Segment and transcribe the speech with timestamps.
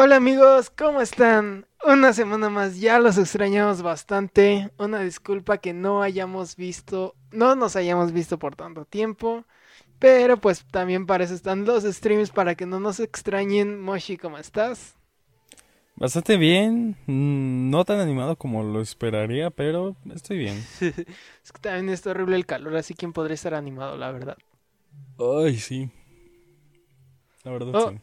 [0.00, 1.66] Hola amigos, ¿cómo están?
[1.84, 4.70] Una semana más, ya los extrañamos bastante.
[4.78, 9.44] Una disculpa que no hayamos visto, no nos hayamos visto por tanto tiempo.
[9.98, 13.80] Pero pues también para eso están los streams para que no nos extrañen.
[13.80, 14.94] Moshi, ¿cómo estás?
[15.96, 20.64] Bastante bien, mm, no tan animado como lo esperaría, pero estoy bien.
[20.80, 24.38] es que también está horrible el calor, así que podría estar animado, la verdad.
[25.18, 25.90] Ay, sí.
[27.42, 27.98] La verdad, Oh, sí.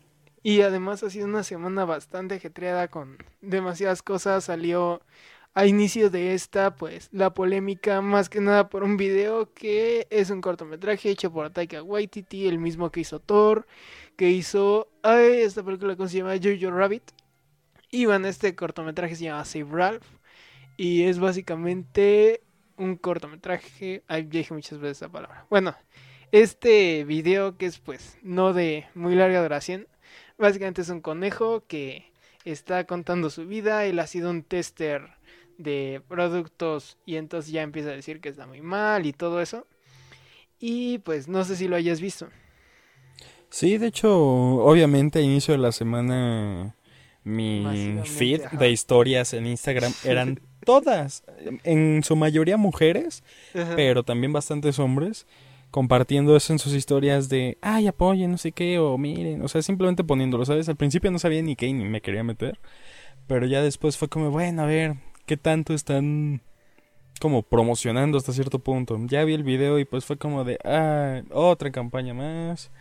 [0.46, 4.44] Y además ha sido una semana bastante ajetreada con demasiadas cosas.
[4.44, 5.02] Salió
[5.56, 10.30] a inicio de esta, pues, la polémica más que nada por un video que es
[10.30, 13.66] un cortometraje hecho por Taika Waititi, el mismo que hizo Thor,
[14.18, 17.12] que hizo esta película que se llama Jojo Rabbit.
[17.90, 20.06] Y bueno, este cortometraje se llama Save Ralph.
[20.78, 22.42] Y es básicamente
[22.78, 24.04] un cortometraje.
[24.08, 25.48] Ay, dije muchas veces esa palabra.
[25.50, 25.76] Bueno,
[26.32, 29.88] este video que es pues no de muy larga duración.
[30.38, 32.12] Básicamente es un conejo que
[32.44, 33.86] está contando su vida.
[33.86, 35.10] Él ha sido un tester
[35.58, 39.66] de productos y entonces ya empieza a decir que está muy mal y todo eso.
[40.60, 42.28] Y pues no sé si lo hayas visto.
[43.50, 46.76] Sí, de hecho, obviamente a inicio de la semana
[47.24, 48.58] mi feed ajá.
[48.58, 51.24] de historias en Instagram eran todas,
[51.64, 53.24] en su mayoría mujeres,
[53.76, 55.26] pero también bastantes hombres,
[55.76, 59.62] compartiendo eso en sus historias de, ay, apoyen, no sé qué, o miren, o sea,
[59.62, 60.70] simplemente poniéndolo, ¿sabes?
[60.70, 62.62] Al principio no sabía ni qué, ni me quería meter,
[63.28, 66.42] pero ya después fue como, bueno, a ver, ¿qué tanto están
[67.20, 68.98] como promocionando hasta cierto punto?
[69.08, 72.72] Ya vi el video y pues fue como de, ah, otra campaña más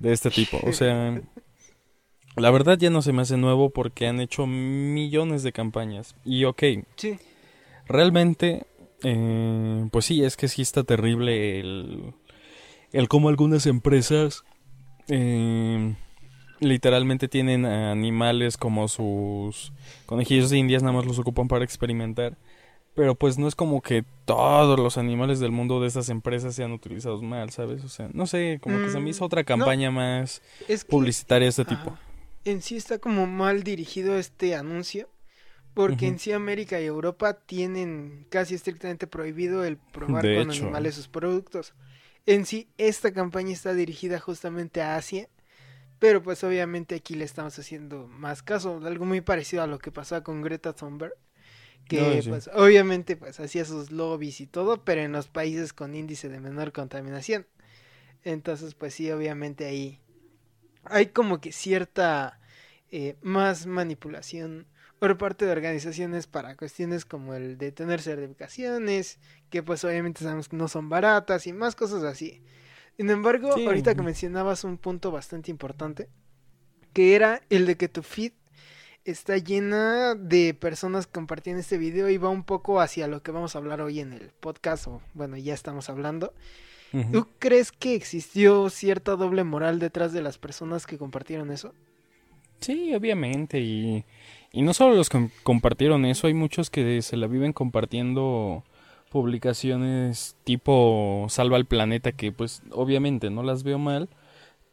[0.00, 1.22] de este tipo, o sea...
[2.34, 6.16] La verdad ya no se me hace nuevo porque han hecho millones de campañas.
[6.24, 6.62] Y ok,
[6.96, 7.18] Sí.
[7.86, 8.66] Realmente,
[9.02, 12.14] eh, pues sí, es que sí está terrible el,
[12.92, 14.44] el cómo algunas empresas
[15.08, 15.94] eh,
[16.60, 19.72] literalmente tienen animales como sus
[20.06, 22.38] conejillos de indias, nada más los ocupan para experimentar.
[22.94, 26.72] Pero pues no es como que todos los animales del mundo de estas empresas sean
[26.72, 27.84] utilizados mal, ¿sabes?
[27.84, 29.74] O sea, no sé, como que se me hizo Mm, otra no.
[29.74, 31.98] campaña más Es que publicitaria de este tipo.
[32.44, 35.08] en sí está como mal dirigido este anuncio.
[35.74, 40.50] Porque en sí América y Europa tienen casi estrictamente prohibido el probar De con hecho.
[40.50, 41.74] animales sus productos.
[42.26, 45.28] En sí, esta campaña está dirigida justamente a Asia.
[45.98, 48.80] Pero pues obviamente aquí le estamos haciendo más caso.
[48.84, 51.12] Algo muy parecido a lo que pasaba con Greta Thunberg.
[51.86, 52.28] Que sí.
[52.28, 56.40] pues obviamente pues hacía sus lobbies y todo, pero en los países con índice de
[56.40, 57.46] menor contaminación.
[58.24, 60.00] Entonces pues sí, obviamente ahí
[60.84, 62.38] hay como que cierta
[62.90, 64.66] eh, más manipulación
[65.00, 69.18] por parte de organizaciones para cuestiones como el de tener certificaciones,
[69.50, 72.42] que pues obviamente sabemos que no son baratas y más cosas así.
[72.96, 73.66] Sin embargo, Sí.
[73.66, 76.08] ahorita que mencionabas un punto bastante importante,
[76.92, 78.32] que era el de que tu feed
[79.06, 83.54] está llena de personas compartiendo este video y va un poco hacia lo que vamos
[83.54, 86.34] a hablar hoy en el podcast, o bueno, ya estamos hablando.
[86.92, 87.10] Ujú.
[87.12, 91.72] ¿Tú crees que existió cierta doble moral detrás de las personas que compartieron eso?
[92.60, 93.58] Sí, obviamente.
[93.58, 94.04] Y,
[94.52, 98.64] y no solo los que compartieron eso, hay muchos que se la viven compartiendo
[99.10, 104.08] publicaciones tipo Salva al Planeta, que pues obviamente no las veo mal,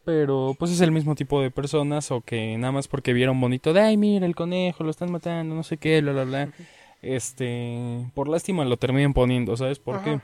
[0.06, 3.74] pero pues es el mismo tipo de personas o que nada más porque vieron bonito
[3.74, 6.50] de, ay, mira el conejo, lo están matando, no sé qué, bla, bla, bla.
[7.02, 10.20] Este, por lástima lo terminan poniendo, ¿sabes por qué?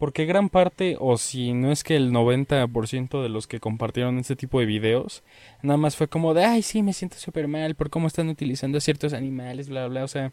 [0.00, 4.34] Porque gran parte, o si no es que el 90% de los que compartieron este
[4.34, 5.22] tipo de videos,
[5.60, 8.78] nada más fue como de, ay, sí, me siento súper mal por cómo están utilizando
[8.78, 10.02] a ciertos animales, bla, bla.
[10.02, 10.32] O sea,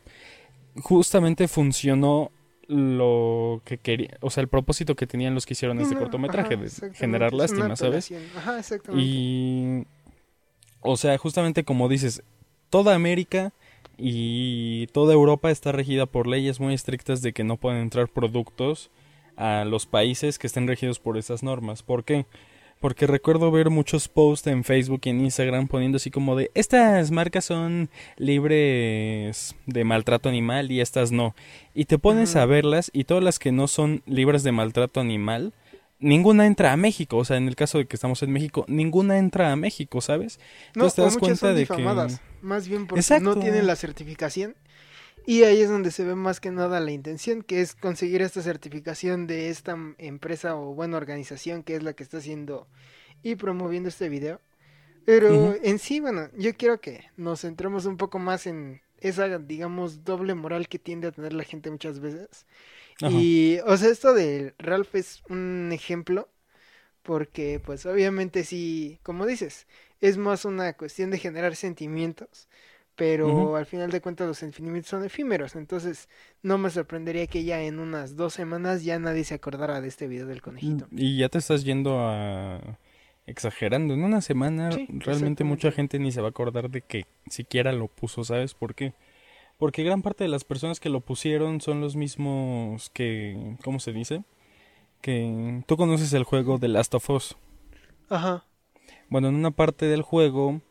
[0.77, 2.31] justamente funcionó
[2.69, 6.63] lo que quería, o sea, el propósito que tenían los que hicieron este cortometraje, ajá,
[6.63, 8.05] de generar lástima, ¿sabes?
[8.05, 8.23] apelación.
[8.37, 9.05] Ajá, exactamente.
[9.05, 9.83] Y,
[10.79, 12.23] o sea, justamente como dices,
[12.69, 13.51] toda América
[13.97, 18.91] y toda Europa está regida por leyes muy estrictas de que no pueden entrar productos
[19.37, 21.83] a los países que estén regidos por esas normas.
[21.83, 22.25] ¿Por qué?
[22.79, 27.09] Porque recuerdo ver muchos posts en Facebook y en Instagram poniendo así como de estas
[27.09, 31.35] marcas son libres de maltrato animal y estas no.
[31.73, 35.53] Y te pones a verlas y todas las que no son libres de maltrato animal,
[35.99, 37.17] ninguna entra a México.
[37.17, 40.39] O sea, en el caso de que estamos en México, ninguna entra a México, ¿sabes?
[40.75, 42.17] No, Entonces te o das cuenta son de que...
[42.41, 43.23] más bien porque Exacto.
[43.23, 44.55] no tienen la certificación.
[45.27, 48.41] Y ahí es donde se ve más que nada la intención, que es conseguir esta
[48.41, 52.65] certificación de esta empresa o buena organización que es la que está haciendo
[53.23, 54.39] y promoviendo este video.
[55.05, 60.05] Pero en sí, bueno, yo quiero que nos centremos un poco más en esa, digamos,
[60.05, 62.45] doble moral que tiende a tener la gente muchas veces.
[63.01, 63.11] Ajá.
[63.11, 66.29] Y, o sea, esto de Ralph es un ejemplo
[67.03, 69.67] porque pues obviamente sí, como dices,
[69.99, 72.47] es más una cuestión de generar sentimientos,
[72.97, 76.09] pero al final de cuentas los sentimientos son efímeros, entonces
[76.41, 80.07] no me sorprendería que ya en unas dos semanas ya nadie se acordara de este
[80.07, 80.87] video del conejito.
[80.91, 82.79] Y ya te estás yendo a
[83.27, 87.71] exagerando, en una semana realmente mucha gente ni se va a acordar de que siquiera
[87.71, 88.93] lo puso, ¿sabes por qué?
[89.57, 93.91] Porque gran parte de las personas que lo pusieron son los mismos que, ¿cómo se
[93.91, 94.23] dice?
[95.01, 97.37] Que tú conoces el juego de Last of Us.
[98.09, 98.45] Ajá.
[99.09, 100.61] Bueno, en una parte del juego,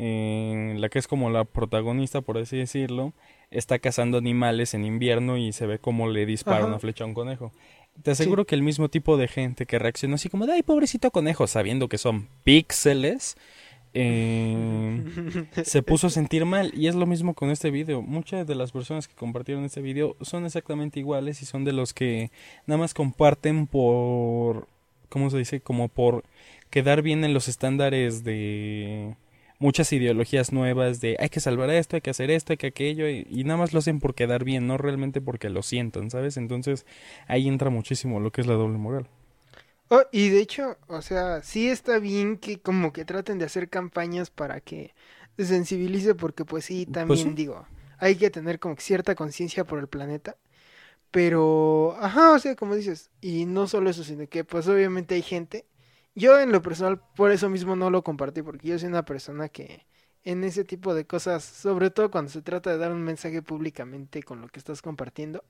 [0.00, 3.12] en la que es como la protagonista, por así decirlo,
[3.50, 7.14] está cazando animales en invierno y se ve como le dispara una flecha a un
[7.14, 7.52] conejo.
[8.04, 11.10] Te aseguro que el mismo tipo de gente que reaccionó así como de ay pobrecito
[11.10, 13.36] conejo, sabiendo que son píxeles,
[13.92, 15.04] eh,
[15.64, 16.70] se puso a sentir mal.
[16.76, 18.00] Y es lo mismo con este video.
[18.00, 21.92] Muchas de las personas que compartieron este video son exactamente iguales y son de los
[21.92, 22.30] que
[22.66, 24.68] nada más comparten por,
[25.08, 25.60] ¿cómo se dice?
[25.60, 26.22] Como por
[26.70, 29.16] quedar bien en los estándares de
[29.58, 33.08] muchas ideologías nuevas de hay que salvar esto, hay que hacer esto, hay que aquello,
[33.08, 36.36] y, y, nada más lo hacen por quedar bien, no realmente porque lo sientan, ¿sabes?
[36.36, 36.86] Entonces
[37.26, 39.08] ahí entra muchísimo lo que es la doble moral.
[39.90, 43.70] Oh, y de hecho, o sea, sí está bien que como que traten de hacer
[43.70, 44.94] campañas para que
[45.38, 47.66] se sensibilice, porque pues sí, pues también digo,
[47.98, 50.36] hay que tener como cierta conciencia por el planeta.
[51.10, 55.22] Pero, ajá, o sea, como dices, y no solo eso, sino que pues obviamente hay
[55.22, 55.64] gente.
[56.18, 59.48] Yo en lo personal, por eso mismo no lo compartí, porque yo soy una persona
[59.48, 59.86] que
[60.24, 64.24] en ese tipo de cosas, sobre todo cuando se trata de dar un mensaje públicamente
[64.24, 65.44] con lo que estás compartiendo,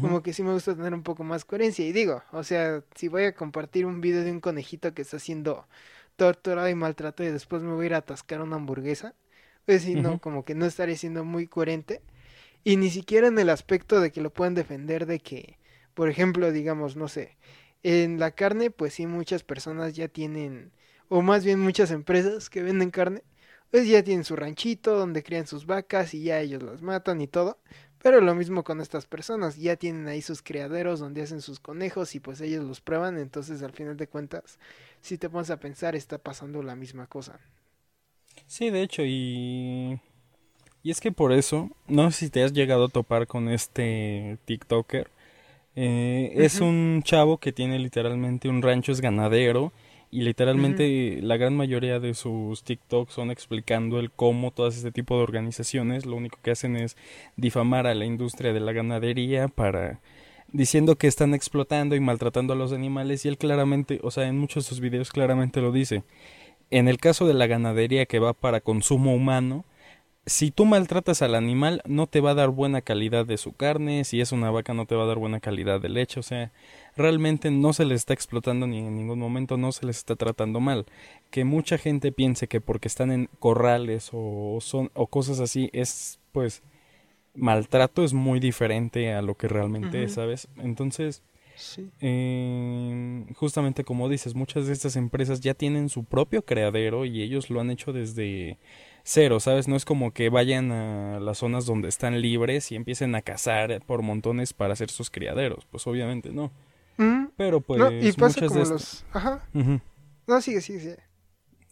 [0.00, 1.84] como que sí me gusta tener un poco más coherencia.
[1.84, 5.18] Y digo, o sea, si voy a compartir un video de un conejito que está
[5.18, 5.66] siendo
[6.14, 9.14] torturado y maltratado y después me voy a ir a atascar una hamburguesa,
[9.64, 12.00] pues sí, no, como que no estaré siendo muy coherente.
[12.62, 15.58] Y ni siquiera en el aspecto de que lo puedan defender de que,
[15.94, 17.36] por ejemplo, digamos, no sé,
[17.86, 20.72] en la carne, pues sí, muchas personas ya tienen,
[21.08, 23.22] o más bien muchas empresas que venden carne,
[23.70, 27.28] pues ya tienen su ranchito donde crían sus vacas y ya ellos las matan y
[27.28, 27.58] todo.
[28.02, 32.16] Pero lo mismo con estas personas, ya tienen ahí sus criaderos donde hacen sus conejos
[32.16, 34.58] y pues ellos los prueban, entonces al final de cuentas,
[35.00, 37.38] si te pones a pensar, está pasando la misma cosa.
[38.48, 40.00] Sí, de hecho, y...
[40.82, 44.38] Y es que por eso, no sé si te has llegado a topar con este
[44.44, 45.10] TikToker.
[45.76, 49.72] Eh, Es un chavo que tiene literalmente un rancho, es ganadero
[50.10, 55.16] y literalmente la gran mayoría de sus TikToks son explicando el cómo todas este tipo
[55.16, 56.96] de organizaciones lo único que hacen es
[57.36, 60.00] difamar a la industria de la ganadería para
[60.52, 64.38] diciendo que están explotando y maltratando a los animales y él claramente, o sea, en
[64.38, 66.04] muchos de sus videos claramente lo dice.
[66.70, 69.64] En el caso de la ganadería que va para consumo humano,
[70.26, 74.02] si tú maltratas al animal, no te va a dar buena calidad de su carne,
[74.02, 76.50] si es una vaca no te va a dar buena calidad de leche, o sea,
[76.96, 80.58] realmente no se les está explotando ni en ningún momento no se les está tratando
[80.58, 80.84] mal.
[81.30, 86.18] Que mucha gente piense que porque están en corrales o son o cosas así es
[86.32, 86.62] pues
[87.34, 90.48] maltrato es muy diferente a lo que realmente es, ¿sabes?
[90.58, 91.22] Entonces,
[91.58, 91.88] Sí.
[92.02, 97.48] Eh, justamente como dices, muchas de estas empresas ya tienen su propio creadero y ellos
[97.48, 98.58] lo han hecho desde
[99.06, 99.68] cero, ¿sabes?
[99.68, 103.80] No es como que vayan a las zonas donde están libres y empiecen a cazar
[103.86, 105.64] por montones para hacer sus criaderos.
[105.70, 106.50] Pues obviamente no.
[107.36, 109.06] Pero pues y pasa muchas de los...
[109.12, 109.48] Ajá.
[110.26, 110.98] No, sigue, sigue, sigue.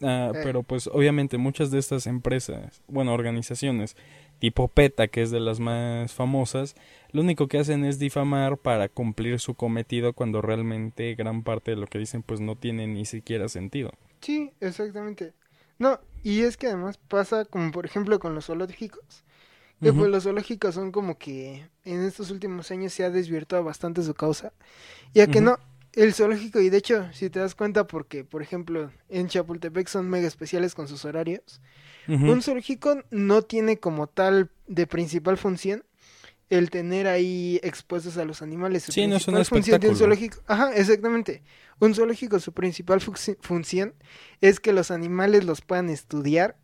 [0.01, 0.39] Ah, eh.
[0.43, 3.97] Pero pues obviamente muchas de estas empresas, bueno, organizaciones
[4.39, 6.75] tipo PETA, que es de las más famosas,
[7.11, 11.77] lo único que hacen es difamar para cumplir su cometido cuando realmente gran parte de
[11.77, 13.91] lo que dicen pues no tiene ni siquiera sentido.
[14.21, 15.33] Sí, exactamente.
[15.79, 19.23] No, y es que además pasa como por ejemplo con los zoológicos.
[19.79, 24.01] Que pues los zoológicos son como que en estos últimos años se ha desvirtuado bastante
[24.01, 24.51] su causa.
[25.13, 25.59] Ya que no,
[25.93, 30.09] el zoológico, y de hecho, si te das cuenta, porque por ejemplo en Chapultepec son
[30.09, 31.61] mega especiales con sus horarios,
[32.07, 35.83] un zoológico no tiene como tal de principal función
[36.49, 38.83] el tener ahí expuestos a los animales.
[38.83, 40.37] Su sí, no es función de un zoológico.
[40.47, 41.43] Ajá, exactamente.
[41.79, 43.93] Un zoológico, su principal función
[44.41, 46.57] es que los animales los puedan estudiar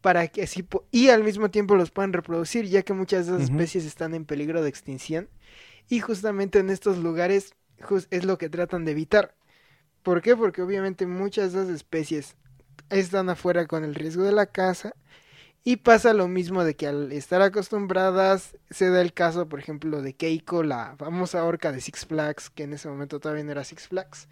[0.00, 3.50] para que así y al mismo tiempo los puedan reproducir, ya que muchas de esas
[3.50, 5.28] especies están en peligro de extinción.
[5.88, 7.54] Y justamente en estos lugares
[8.10, 9.34] es lo que tratan de evitar.
[10.02, 10.36] ¿Por qué?
[10.36, 12.36] Porque obviamente muchas de esas especies
[12.90, 14.94] están afuera con el riesgo de la caza
[15.64, 20.02] y pasa lo mismo de que al estar acostumbradas, se da el caso, por ejemplo,
[20.02, 23.64] de Keiko, la famosa orca de Six Flags, que en ese momento todavía no era
[23.64, 24.28] Six Flags,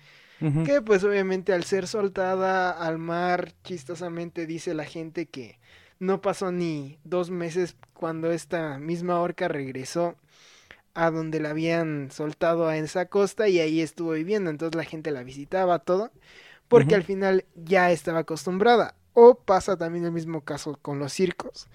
[0.65, 5.59] que pues obviamente al ser soltada al mar, chistosamente dice la gente que
[5.99, 10.17] no pasó ni dos meses cuando esta misma orca regresó
[10.95, 15.11] a donde la habían soltado a esa costa y ahí estuvo viviendo, entonces la gente
[15.11, 16.13] la visitaba, todo
[16.69, 18.95] porque al final ya estaba acostumbrada.
[19.19, 21.69] O pasa también el mismo caso con los circos,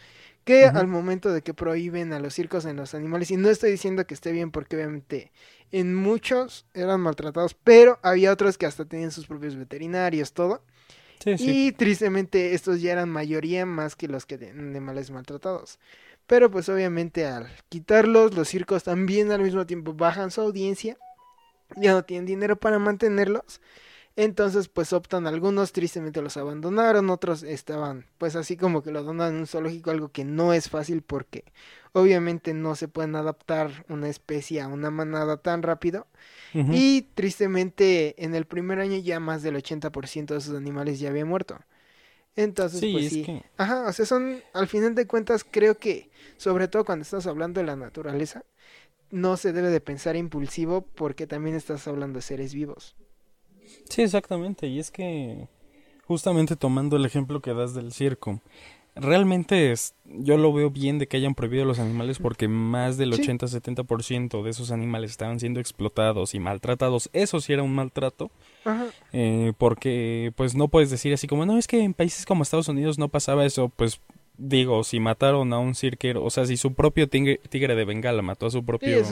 [0.44, 3.72] que al momento de que prohíben a los circos en los animales, y no estoy
[3.72, 5.32] diciendo que esté bien porque obviamente
[5.72, 10.62] en muchos eran maltratados, pero había otros que hasta tenían sus propios veterinarios, todo.
[11.26, 15.80] Y tristemente estos ya eran mayoría más que los que de animales maltratados.
[16.28, 20.96] Pero pues obviamente al quitarlos, los circos también al mismo tiempo bajan su audiencia,
[21.76, 23.62] ya no tienen dinero para mantenerlos
[24.16, 29.36] entonces, pues optan algunos, tristemente los abandonaron, otros estaban, pues así como que lo donan
[29.36, 31.46] en un zoológico, algo que no es fácil porque
[31.94, 36.08] obviamente no se pueden adaptar una especie a una manada tan rápido.
[36.54, 38.14] Y sí.
[38.18, 41.58] en el primer año ya más del 80% de esos animales ya había muerto.
[42.36, 43.42] Entonces, pues sí.
[43.58, 47.62] Ajá, o sea, son, al final de cuentas, creo que, sobre todo cuando estás hablando
[47.62, 48.44] de la naturaleza,
[49.10, 52.96] no se debe de pensar impulsivo porque también estás hablando de seres vivos.
[53.90, 54.68] Sí, exactamente.
[54.68, 55.48] Y es que,
[56.06, 58.42] justamente tomando el ejemplo que das del circo,
[58.96, 63.14] realmente es, yo lo veo bien de que hayan prohibido los animales porque más del
[63.14, 67.10] 80-70% de esos animales estaban siendo explotados y maltratados.
[67.14, 68.32] Eso sí era un maltrato.
[69.14, 72.68] Eh, porque pues no puedes decir así como, no, es que en países como Estados
[72.68, 73.70] Unidos no pasaba eso.
[73.70, 74.00] Pues
[74.38, 77.40] digo, si mataron a un cirquero, o sea, si su propio tigre,
[77.76, 79.04] de Bengala mató a su propio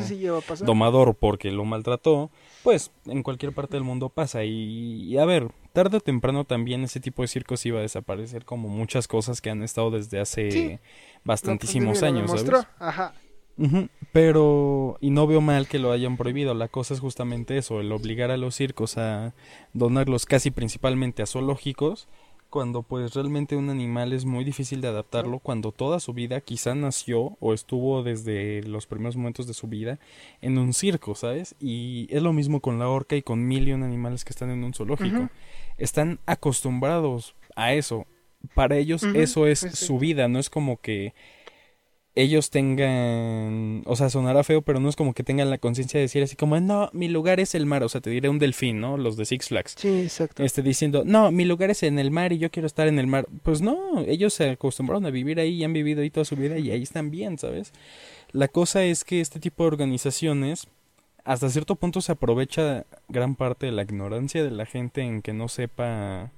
[0.61, 2.31] domador porque lo maltrató,
[2.63, 4.43] pues en cualquier parte del mundo pasa.
[4.43, 8.69] Y, a ver, tarde o temprano también ese tipo de circos iba a desaparecer como
[8.69, 10.79] muchas cosas que han estado desde hace
[11.23, 12.31] bastantísimos años.
[12.31, 12.67] ¿sabes?
[12.79, 13.13] Ajá.
[14.13, 17.91] Pero, y no veo mal que lo hayan prohibido, la cosa es justamente eso, el
[17.91, 19.33] obligar a los circos a
[19.73, 22.07] donarlos casi principalmente a zoológicos,
[22.49, 26.73] cuando pues realmente un animal es muy difícil de adaptarlo cuando toda su vida quizá
[26.73, 29.99] nació o estuvo desde los primeros momentos de su vida
[30.41, 31.55] en un circo, ¿sabes?
[31.59, 34.49] Y es lo mismo con la orca y con mil y un animales que están
[34.49, 35.29] en un zoológico.
[35.77, 38.07] Están acostumbrados a eso.
[38.55, 41.13] Para ellos eso es su vida, no es como que
[42.21, 46.01] ellos tengan, o sea, sonará feo, pero no es como que tengan la conciencia de
[46.03, 48.81] decir así como, no, mi lugar es el mar, o sea, te diré un delfín,
[48.81, 48.97] ¿no?
[48.97, 49.75] Los de Six Flags.
[49.77, 50.43] Sí, exacto.
[50.43, 53.07] Este, diciendo, no, mi lugar es en el mar y yo quiero estar en el
[53.07, 53.25] mar.
[53.43, 56.57] Pues no, ellos se acostumbraron a vivir ahí y han vivido ahí toda su vida
[56.57, 57.71] y ahí están bien, ¿sabes?
[58.31, 60.67] La cosa es que este tipo de organizaciones,
[61.23, 65.31] hasta cierto punto se aprovecha gran parte de la ignorancia de la gente en que
[65.31, 66.31] no sepa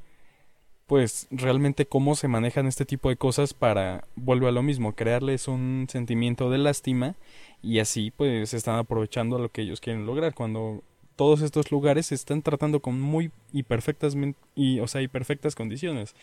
[0.92, 5.48] pues realmente cómo se manejan este tipo de cosas para, vuelvo a lo mismo, crearles
[5.48, 7.16] un sentimiento de lástima
[7.62, 10.34] y así pues están aprovechando lo que ellos quieren lograr.
[10.34, 10.84] Cuando
[11.16, 14.18] todos estos lugares se están tratando con muy y perfectas
[14.54, 16.14] y o sea y perfectas condiciones.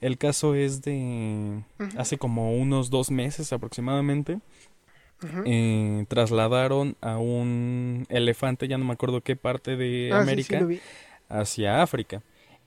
[0.00, 1.64] El caso es de
[1.96, 4.38] hace como unos dos meses aproximadamente
[5.44, 10.64] eh, trasladaron a un elefante ya no me acuerdo qué parte de ah, América
[11.28, 12.22] hacia África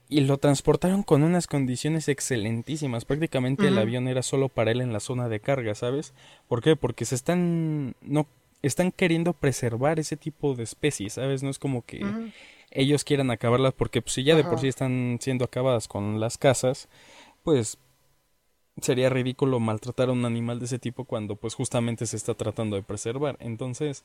[0.09, 3.05] y lo transportaron con unas condiciones excelentísimas.
[3.05, 6.13] Prácticamente el avión era solo para él en la zona de carga, ¿sabes?
[6.47, 6.75] ¿Por qué?
[6.75, 8.27] Porque se están no
[8.61, 11.43] están queriendo preservar ese tipo de especies, ¿sabes?
[11.43, 12.01] No es como que
[12.71, 16.37] ellos quieran acabarlas porque pues, si ya de por sí están siendo acabadas con las
[16.37, 16.87] casas,
[17.43, 17.77] pues
[18.81, 22.75] sería ridículo maltratar a un animal de ese tipo cuando pues justamente se está tratando
[22.75, 23.37] de preservar.
[23.39, 24.03] Entonces,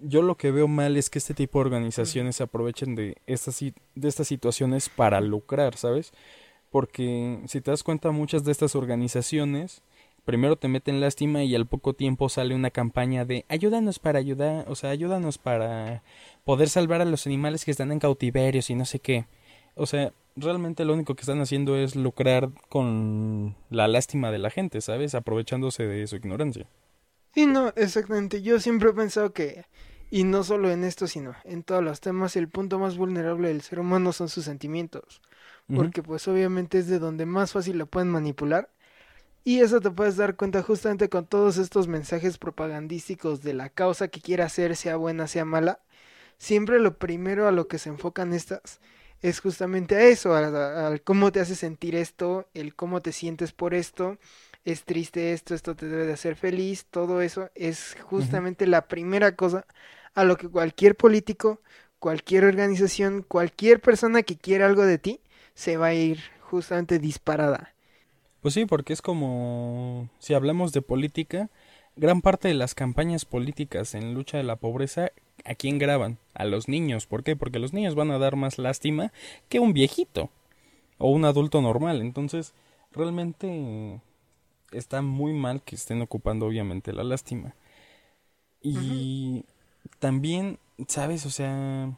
[0.00, 3.60] yo lo que veo mal es que este tipo de organizaciones se aprovechen de estas,
[3.60, 6.12] de estas situaciones para lucrar, ¿sabes?
[6.70, 9.82] Porque si te das cuenta, muchas de estas organizaciones
[10.28, 14.66] primero te meten lástima y al poco tiempo sale una campaña de ayúdanos para ayudar,
[14.68, 16.02] o sea, ayúdanos para
[16.44, 19.24] poder salvar a los animales que están en cautiverios y no sé qué.
[19.74, 24.50] O sea, realmente lo único que están haciendo es lucrar con la lástima de la
[24.50, 25.14] gente, ¿sabes?
[25.14, 26.66] Aprovechándose de su ignorancia.
[27.38, 28.42] Sí, no, exactamente.
[28.42, 29.64] Yo siempre he pensado que,
[30.10, 33.62] y no solo en esto, sino en todos los temas, el punto más vulnerable del
[33.62, 35.22] ser humano son sus sentimientos.
[35.72, 38.70] Porque pues obviamente es de donde más fácil lo pueden manipular.
[39.44, 44.08] Y eso te puedes dar cuenta justamente con todos estos mensajes propagandísticos de la causa
[44.08, 45.80] que quiera hacer, sea buena, sea mala.
[46.38, 48.80] Siempre lo primero a lo que se enfocan estas
[49.22, 53.74] es justamente a eso, al cómo te hace sentir esto, el cómo te sientes por
[53.74, 54.18] esto,
[54.72, 59.34] es triste esto, esto te debe de hacer feliz, todo eso es justamente la primera
[59.34, 59.66] cosa
[60.14, 61.60] a lo que cualquier político,
[61.98, 65.20] cualquier organización, cualquier persona que quiera algo de ti,
[65.54, 67.72] se va a ir justamente disparada.
[68.42, 71.48] Pues sí, porque es como si hablamos de política,
[71.96, 75.12] gran parte de las campañas políticas en lucha de la pobreza,
[75.44, 76.18] ¿a quién graban?
[76.34, 77.06] A los niños.
[77.06, 77.36] ¿Por qué?
[77.36, 79.12] Porque los niños van a dar más lástima
[79.48, 80.30] que un viejito
[80.98, 82.00] o un adulto normal.
[82.00, 82.54] Entonces,
[82.92, 84.00] realmente
[84.72, 87.54] está muy mal que estén ocupando obviamente la lástima.
[88.60, 89.44] Y
[89.98, 90.58] también,
[90.88, 91.26] ¿sabes?
[91.26, 91.92] O sea,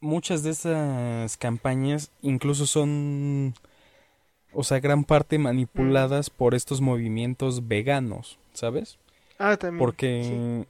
[0.00, 3.54] muchas de esas campañas incluso son,
[4.52, 8.98] o sea, gran parte manipuladas por estos movimientos veganos, ¿sabes?
[9.38, 9.78] Ah, también.
[9.78, 10.66] Porque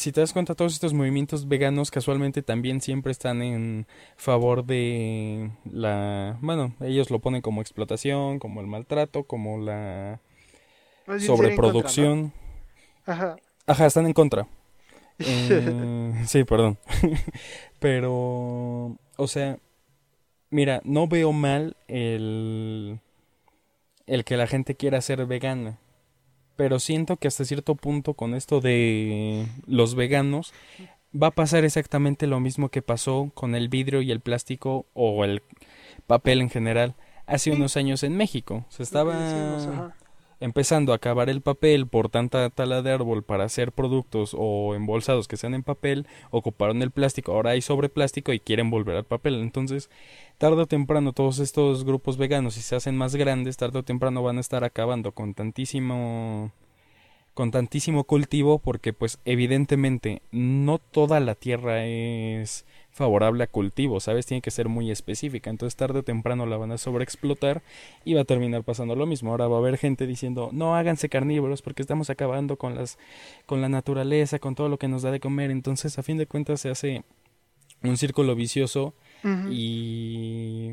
[0.00, 5.50] si te das cuenta, todos estos movimientos veganos casualmente también siempre están en favor de
[5.70, 6.38] la...
[6.40, 10.20] Bueno, ellos lo ponen como explotación, como el maltrato, como la
[11.18, 12.32] sobreproducción.
[13.04, 13.36] Ajá.
[13.66, 14.46] Ajá, están en contra.
[15.22, 16.78] Eh, sí, perdón.
[17.78, 19.58] Pero, o sea,
[20.48, 23.00] mira, no veo mal el,
[24.06, 25.78] el que la gente quiera ser vegana.
[26.60, 30.52] Pero siento que hasta cierto punto con esto de los veganos
[31.10, 35.24] va a pasar exactamente lo mismo que pasó con el vidrio y el plástico o
[35.24, 35.42] el
[36.06, 38.66] papel en general hace unos años en México.
[38.68, 39.94] Se estaba
[40.40, 45.28] empezando a acabar el papel por tanta tala de árbol para hacer productos o embolsados
[45.28, 49.04] que sean en papel, ocuparon el plástico, ahora hay sobre plástico y quieren volver al
[49.04, 49.34] papel.
[49.36, 49.90] Entonces,
[50.38, 54.22] tarde o temprano todos estos grupos veganos, si se hacen más grandes, tarde o temprano
[54.22, 56.52] van a estar acabando con tantísimo
[57.34, 64.26] con tantísimo cultivo porque pues evidentemente no toda la tierra es favorable a cultivo, ¿sabes?
[64.26, 67.62] Tiene que ser muy específica, entonces tarde o temprano la van a sobreexplotar
[68.04, 69.30] y va a terminar pasando lo mismo.
[69.30, 72.98] Ahora va a haber gente diciendo, "No háganse carnívoros porque estamos acabando con las
[73.46, 76.26] con la naturaleza, con todo lo que nos da de comer." Entonces, a fin de
[76.26, 77.04] cuentas se hace
[77.82, 78.94] un círculo vicioso
[79.50, 80.72] y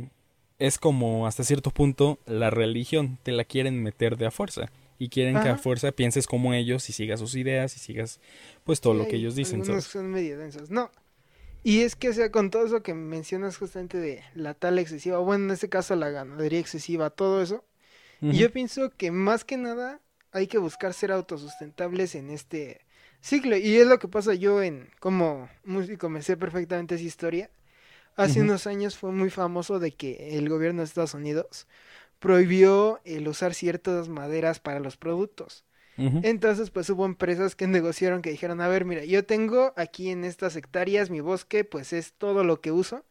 [0.59, 5.09] es como hasta cierto punto la religión te la quieren meter de a fuerza y
[5.09, 8.19] quieren que a fuerza pienses como ellos y sigas sus ideas y sigas
[8.63, 9.63] pues todo lo que ellos dicen.
[9.81, 10.71] son medio densos.
[10.71, 10.89] No,
[11.63, 15.19] y es que, o sea, con todo eso que mencionas justamente de la tala excesiva,
[15.19, 17.63] bueno, en este caso la ganadería excesiva, todo eso,
[18.21, 22.81] y yo pienso que más que nada hay que buscar ser autosustentables en este
[23.21, 23.57] ciclo.
[23.57, 27.49] Y es lo que pasa yo en, como músico, me sé perfectamente esa historia.
[28.15, 31.67] Hace unos años fue muy famoso de que el gobierno de Estados Unidos
[32.19, 35.65] prohibió el usar ciertas maderas para los productos.
[35.97, 40.23] Entonces, pues hubo empresas que negociaron que dijeron, a ver, mira, yo tengo aquí en
[40.23, 43.03] estas hectáreas mi bosque, pues es todo lo que uso.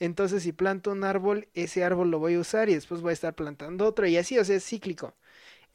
[0.00, 3.12] Entonces, si planto un árbol, ese árbol lo voy a usar y después voy a
[3.12, 5.14] estar plantando otro y así, o sea, es cíclico.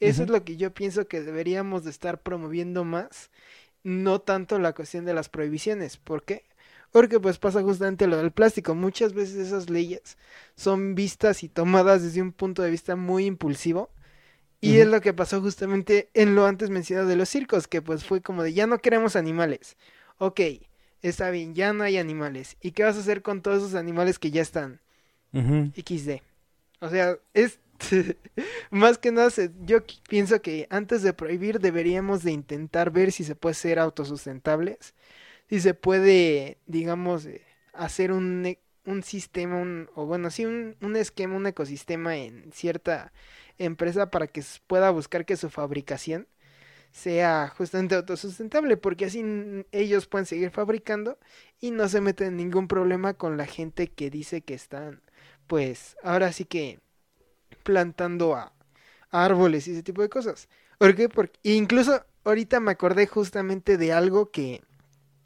[0.00, 3.30] Eso es lo que yo pienso que deberíamos de estar promoviendo más,
[3.82, 5.96] no tanto la cuestión de las prohibiciones.
[5.96, 6.44] ¿Por qué?
[6.92, 8.74] Porque pues pasa justamente lo del plástico.
[8.74, 10.16] Muchas veces esas leyes
[10.54, 13.90] son vistas y tomadas desde un punto de vista muy impulsivo
[14.60, 18.04] y es lo que pasó justamente en lo antes mencionado de los circos, que pues
[18.04, 19.76] fue como de ya no queremos animales.
[20.18, 20.40] Ok,
[21.02, 22.56] está bien, ya no hay animales.
[22.60, 24.80] ¿Y qué vas a hacer con todos esos animales que ya están?
[25.32, 26.22] XD.
[26.80, 27.60] O sea, es
[28.70, 29.30] más que nada,
[29.64, 34.94] yo pienso que antes de prohibir deberíamos de intentar ver si se puede ser autosustentables,
[35.48, 37.42] si se puede, digamos, eh,
[37.72, 42.50] hacer un, e, un sistema, un, o bueno, sí, un, un esquema, un ecosistema en
[42.52, 43.12] cierta
[43.58, 46.26] empresa para que pueda buscar que su fabricación
[46.90, 49.22] sea justamente autosustentable, porque así
[49.72, 51.18] ellos pueden seguir fabricando
[51.60, 55.02] y no se meten en ningún problema con la gente que dice que están,
[55.46, 56.80] pues, ahora sí que
[57.62, 58.54] plantando a,
[59.10, 60.48] árboles y ese tipo de cosas.
[60.78, 64.62] Porque, porque incluso ahorita me acordé justamente de algo que,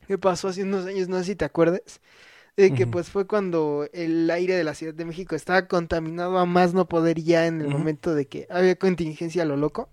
[0.06, 2.00] que pasó hace unos años, no sé si te acuerdas,
[2.56, 6.44] de que pues fue cuando el aire de la Ciudad de México estaba contaminado a
[6.44, 9.88] más no poder ya en el momento de que había contingencia a lo loco.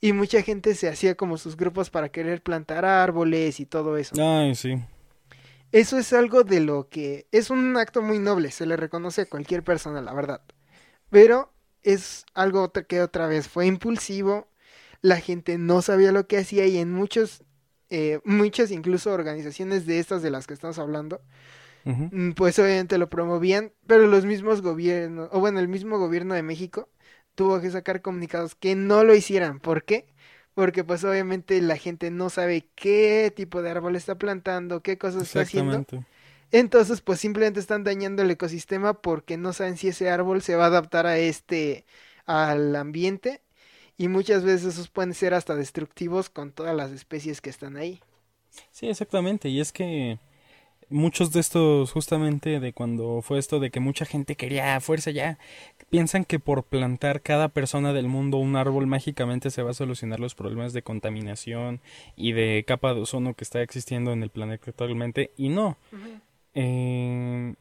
[0.00, 4.14] Y mucha gente se hacía como sus grupos para querer plantar árboles y todo eso.
[4.20, 4.82] Ay, sí.
[5.72, 9.26] Eso es algo de lo que es un acto muy noble, se le reconoce a
[9.26, 10.40] cualquier persona, la verdad.
[11.10, 11.52] Pero
[11.82, 14.48] es algo que otra vez fue impulsivo,
[15.00, 17.44] la gente no sabía lo que hacía y en muchos,
[17.88, 21.20] eh, muchas incluso organizaciones de estas de las que estamos hablando,
[21.84, 26.42] Mm, pues obviamente lo promovían, pero los mismos gobiernos, o bueno, el mismo gobierno de
[26.42, 26.88] México
[27.34, 29.60] tuvo que sacar comunicados que no lo hicieran.
[29.60, 30.06] ¿Por qué?
[30.54, 35.22] Porque pues obviamente la gente no sabe qué tipo de árbol está plantando, qué cosas
[35.22, 35.86] está haciendo.
[36.52, 40.64] Entonces pues simplemente están dañando el ecosistema porque no saben si ese árbol se va
[40.64, 41.86] a adaptar a este,
[42.26, 43.42] al ambiente.
[43.96, 48.00] Y muchas veces esos pueden ser hasta destructivos con todas las especies que están ahí.
[48.70, 49.48] Sí, exactamente.
[49.48, 50.18] Y es que
[50.90, 55.38] muchos de estos, justamente de cuando fue esto de que mucha gente quería fuerza ya,
[55.88, 60.20] piensan que por plantar cada persona del mundo un árbol mágicamente se va a solucionar
[60.20, 61.80] los problemas de contaminación
[62.16, 65.30] y de capa de ozono que está existiendo en el planeta actualmente.
[65.36, 65.76] Y no.
[66.54, 67.54] eh,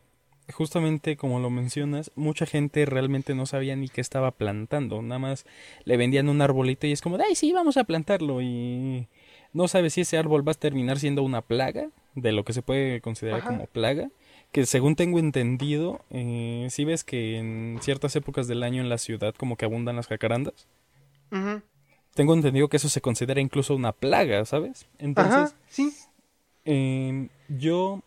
[0.52, 5.02] justamente como lo mencionas, mucha gente realmente no sabía ni qué estaba plantando.
[5.02, 5.46] Nada más
[5.86, 8.42] le vendían un arbolito y es como, ay, sí, vamos a plantarlo.
[8.42, 9.08] Y
[9.54, 11.90] no sabe si ese árbol va a terminar siendo una plaga
[12.22, 14.10] de lo que se puede considerar como plaga,
[14.52, 18.98] que según tengo entendido, eh, si ves que en ciertas épocas del año en la
[18.98, 20.68] ciudad como que abundan las jacarandas.
[22.16, 24.88] Tengo entendido que eso se considera incluso una plaga, ¿sabes?
[24.98, 25.94] Entonces, sí.
[26.66, 28.02] Em, yo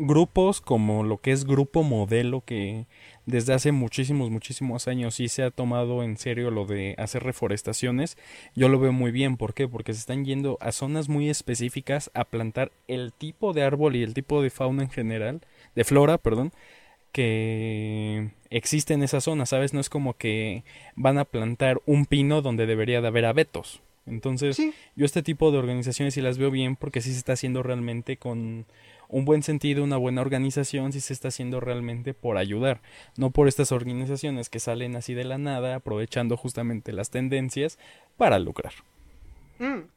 [0.00, 2.86] grupos como lo que es Grupo Modelo, que
[3.26, 8.16] desde hace muchísimos, muchísimos años sí se ha tomado en serio lo de hacer reforestaciones,
[8.54, 9.36] yo lo veo muy bien.
[9.36, 9.68] ¿Por qué?
[9.68, 14.02] Porque se están yendo a zonas muy específicas a plantar el tipo de árbol y
[14.02, 15.40] el tipo de fauna en general,
[15.74, 16.52] de flora, perdón,
[17.12, 19.74] que existe en esa zona, ¿sabes?
[19.74, 20.64] No es como que
[20.96, 23.82] van a plantar un pino donde debería de haber abetos.
[24.06, 24.58] Entonces,
[24.96, 28.16] yo este tipo de organizaciones sí las veo bien porque sí se está haciendo realmente
[28.16, 28.66] con
[29.10, 32.80] un buen sentido, una buena organización, sí se está haciendo realmente por ayudar,
[33.16, 37.78] no por estas organizaciones que salen así de la nada, aprovechando justamente las tendencias
[38.16, 38.72] para lucrar.
[39.58, 39.88] Mm.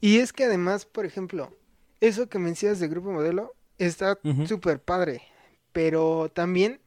[0.00, 1.52] Y es que además, por ejemplo,
[2.00, 5.22] eso que mencionas de Grupo Modelo está súper padre,
[5.72, 6.80] pero también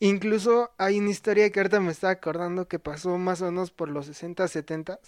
[0.00, 3.88] incluso hay una historia que ahorita me está acordando que pasó más o menos por
[3.88, 5.00] los 60, 70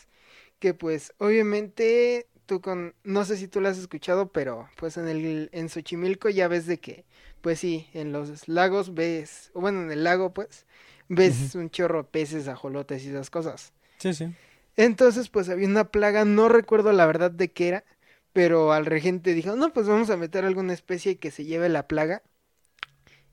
[0.58, 5.06] que pues obviamente tú con, no sé si tú lo has escuchado, pero pues en
[5.06, 7.04] el, en Xochimilco ya ves de que,
[7.42, 10.66] pues sí, en los lagos ves, o bueno, en el lago pues,
[11.08, 13.72] ves un chorro de peces, ajolotes y esas cosas.
[13.98, 14.34] Sí, sí.
[14.74, 17.84] Entonces pues había una plaga, no recuerdo la verdad de qué era,
[18.32, 21.86] pero al regente dijo, no, pues vamos a meter alguna especie que se lleve la
[21.86, 22.20] plaga.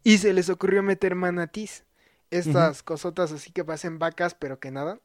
[0.03, 1.85] Y se les ocurrió meter manatís,
[2.29, 5.01] estas cosotas así que pasen vacas pero que nadan.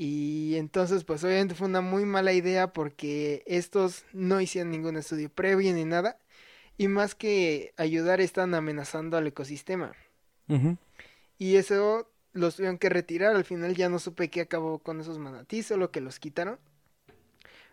[0.00, 5.28] Y entonces, pues obviamente fue una muy mala idea porque estos no hicieron ningún estudio
[5.28, 6.16] previo ni nada.
[6.76, 9.92] Y más que ayudar, están amenazando al ecosistema.
[11.36, 13.34] Y eso los tuvieron que retirar.
[13.34, 16.60] Al final ya no supe qué acabó con esos manatís, solo que los quitaron.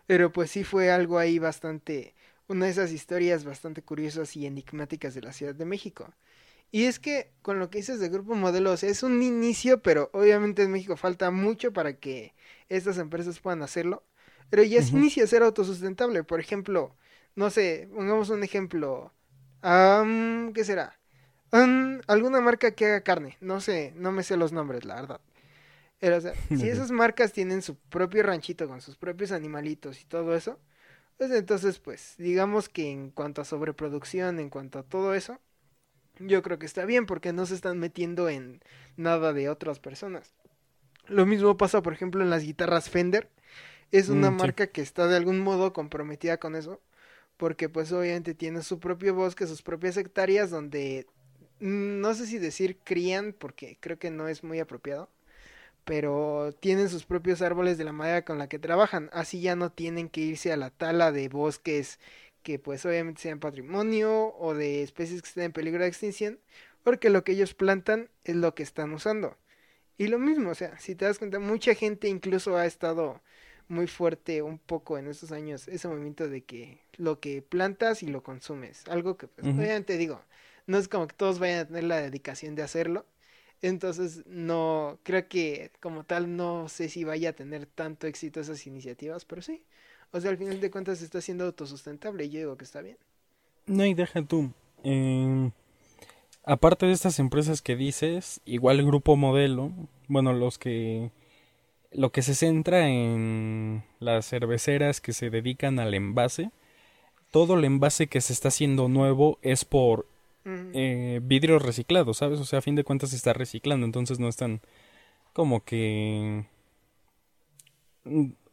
[0.08, 2.14] Pero pues sí fue algo ahí bastante,
[2.48, 6.12] una de esas historias bastante curiosas y enigmáticas de la Ciudad de México.
[6.70, 10.62] Y es que con lo que dices de Grupo Modelos es un inicio, pero obviamente
[10.62, 12.34] en México falta mucho para que
[12.68, 14.04] estas empresas puedan hacerlo.
[14.50, 16.22] Pero ya se inicia a ser autosustentable.
[16.24, 16.94] Por ejemplo,
[17.34, 19.12] no sé, pongamos un ejemplo.
[19.62, 20.98] ¿Qué será?
[22.06, 23.36] alguna marca que haga carne.
[23.40, 25.20] No sé, no me sé los nombres, la verdad.
[25.98, 30.04] Pero, o sea, si esas marcas tienen su propio ranchito con sus propios animalitos y
[30.04, 30.58] todo eso,
[31.16, 35.40] pues entonces, pues, digamos que en cuanto a sobreproducción, en cuanto a todo eso,
[36.18, 38.60] yo creo que está bien porque no se están metiendo en
[38.96, 40.34] nada de otras personas.
[41.08, 43.30] Lo mismo pasa, por ejemplo, en las guitarras Fender.
[43.92, 46.80] Es una mm, marca que está de algún modo comprometida con eso,
[47.36, 51.06] porque pues obviamente tiene su propio bosque, sus propias hectáreas donde
[51.60, 55.08] mm, no sé si decir crían, porque creo que no es muy apropiado,
[55.84, 59.70] pero tienen sus propios árboles de la madera con la que trabajan, así ya no
[59.70, 62.00] tienen que irse a la tala de bosques
[62.46, 66.38] que pues obviamente sean patrimonio o de especies que estén en peligro de extinción,
[66.84, 69.36] porque lo que ellos plantan es lo que están usando.
[69.98, 73.20] Y lo mismo, o sea, si te das cuenta, mucha gente incluso ha estado
[73.66, 78.06] muy fuerte un poco en estos años ese movimiento de que lo que plantas y
[78.06, 80.22] lo consumes, algo que pues, obviamente digo,
[80.68, 83.06] no es como que todos vayan a tener la dedicación de hacerlo,
[83.60, 88.64] entonces no, creo que como tal no sé si vaya a tener tanto éxito esas
[88.68, 89.64] iniciativas, pero sí,
[90.16, 92.96] o sea, al final de cuentas está siendo autosustentable y yo digo que está bien.
[93.66, 94.52] No, y deja tú.
[94.82, 95.50] Em,
[96.44, 99.72] aparte de estas empresas que dices, igual el grupo modelo,
[100.08, 101.10] bueno, los que
[101.92, 106.50] lo que se centra en las cerveceras que se dedican al envase,
[107.30, 110.06] todo el envase que se está haciendo nuevo es por
[110.44, 112.38] eh, vidrio reciclado, ¿sabes?
[112.40, 114.60] O sea, a fin de cuentas se está reciclando, entonces no están
[115.32, 116.46] como que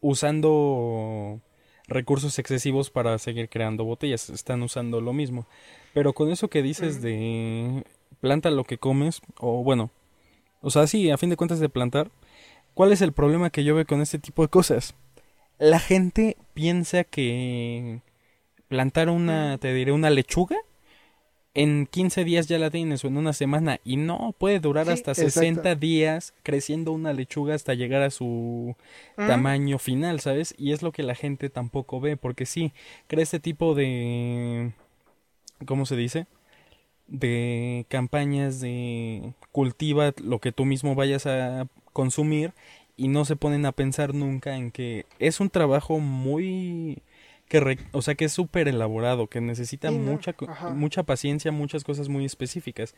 [0.00, 1.40] usando
[1.86, 5.46] recursos excesivos para seguir creando botellas, están usando lo mismo.
[5.92, 7.84] Pero con eso que dices de
[8.20, 9.90] planta lo que comes, o bueno,
[10.60, 12.10] o sea, sí, a fin de cuentas de plantar,
[12.72, 14.94] ¿cuál es el problema que yo veo con este tipo de cosas?
[15.58, 18.00] La gente piensa que
[18.68, 20.56] plantar una, te diré, una lechuga
[21.54, 25.14] en 15 días ya la tienes o en una semana y no puede durar hasta
[25.14, 28.74] 60 días creciendo una lechuga hasta llegar a su
[29.16, 30.54] tamaño final, ¿sabes?
[30.58, 32.72] Y es lo que la gente tampoco ve porque sí,
[33.06, 34.72] crea este tipo de
[35.64, 36.26] ¿cómo se dice?
[37.06, 42.52] de campañas de cultiva lo que tú mismo vayas a consumir
[42.96, 47.02] y no se ponen a pensar nunca en que es un trabajo muy
[47.60, 50.34] que o sea que es súper elaborado, que necesita mucha,
[50.74, 52.94] mucha paciencia, muchas cosas muy específicas.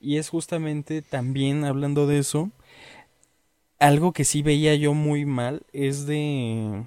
[0.00, 2.50] Y es justamente también hablando de eso,
[3.78, 6.84] algo que sí veía yo muy mal es de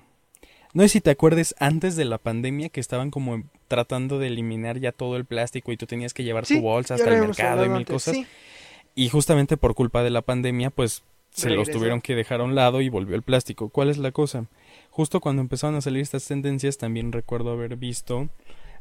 [0.74, 4.80] No sé si te acuerdes antes de la pandemia que estaban como tratando de eliminar
[4.80, 7.70] ya todo el plástico y tú tenías que llevar tu bolsa hasta el mercado y
[7.70, 8.18] mil cosas.
[8.96, 12.54] Y justamente por culpa de la pandemia, pues se los tuvieron que dejar a un
[12.54, 13.70] lado y volvió el plástico.
[13.70, 14.46] ¿Cuál es la cosa?
[14.96, 18.30] Justo cuando empezaron a salir estas tendencias, también recuerdo haber visto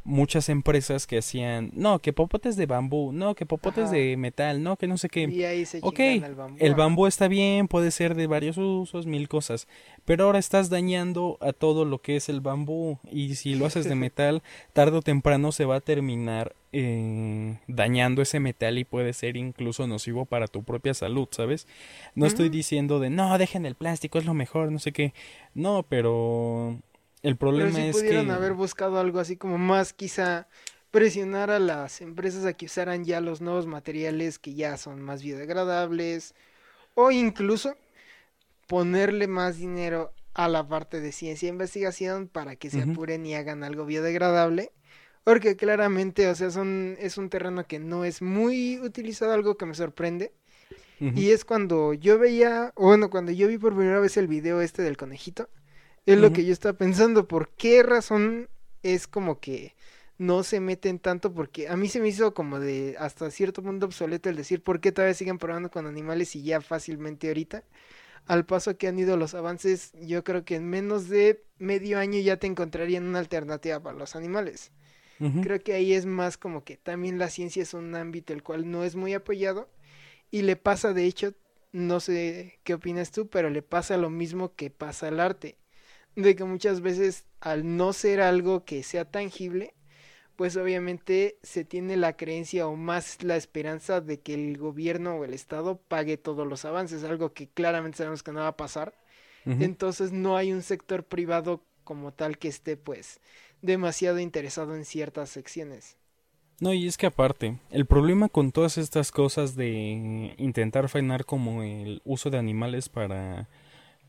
[0.05, 4.77] muchas empresas que hacían, no, que popotes de bambú, no, que popotes de metal, no,
[4.77, 5.22] que no sé qué.
[5.22, 6.57] Y ahí se ok, el bambú.
[6.61, 9.68] el bambú está bien, puede ser de varios usos, mil cosas,
[10.05, 13.85] pero ahora estás dañando a todo lo que es el bambú y si lo haces
[13.85, 19.12] de metal, tarde o temprano se va a terminar eh, dañando ese metal y puede
[19.12, 21.67] ser incluso nocivo para tu propia salud, ¿sabes?
[22.15, 25.15] No estoy diciendo de, no, dejen el plástico, es lo mejor, no sé qué,
[25.55, 26.79] no, pero
[27.23, 30.49] el problema Pero si pudieran haber buscado algo así como más quizá
[30.91, 35.23] presionar a las empresas a que usaran ya los nuevos materiales que ya son más
[35.23, 36.35] biodegradables
[36.95, 37.77] o incluso
[38.73, 43.35] ponerle más dinero a la parte de ciencia e investigación para que se apuren y
[43.35, 44.73] hagan algo biodegradable
[45.25, 49.67] porque claramente o sea son es un terreno que no es muy utilizado algo que
[49.67, 50.33] me sorprende
[51.01, 54.81] y es cuando yo veía bueno cuando yo vi por primera vez el video este
[54.81, 55.51] del conejito
[56.07, 57.29] es lo que yo estaba pensando.
[57.29, 58.49] ¿Por qué razón
[58.83, 59.75] es como que
[60.19, 61.33] no se meten tanto?
[61.33, 64.81] Porque a mí se me hizo como de hasta cierto punto obsoleto el decir por
[64.81, 67.63] qué todavía siguen probando con animales y ya fácilmente ahorita.
[68.27, 72.21] Al paso que han ido los avances, yo creo que en menos de medio año
[72.21, 74.73] ya te encontrarían una alternativa para los animales.
[75.41, 78.69] Creo que ahí es más como que también la ciencia es un ámbito el cual
[78.69, 79.71] no es muy apoyado
[80.33, 81.35] y le pasa de hecho,
[81.71, 85.59] no sé qué opinas tú, pero le pasa lo mismo que pasa al arte
[86.17, 89.75] de que muchas veces al no ser algo que sea tangible,
[90.37, 95.25] pues obviamente se tiene la creencia o más la esperanza de que el gobierno o
[95.25, 98.95] el Estado pague todos los avances, algo que claramente sabemos que no va a pasar.
[99.45, 103.18] Entonces no hay un sector privado como tal que esté pues
[103.61, 105.97] demasiado interesado en ciertas secciones.
[106.61, 111.64] No, y es que aparte, el problema con todas estas cosas de intentar frenar como
[111.64, 113.49] el uso de animales para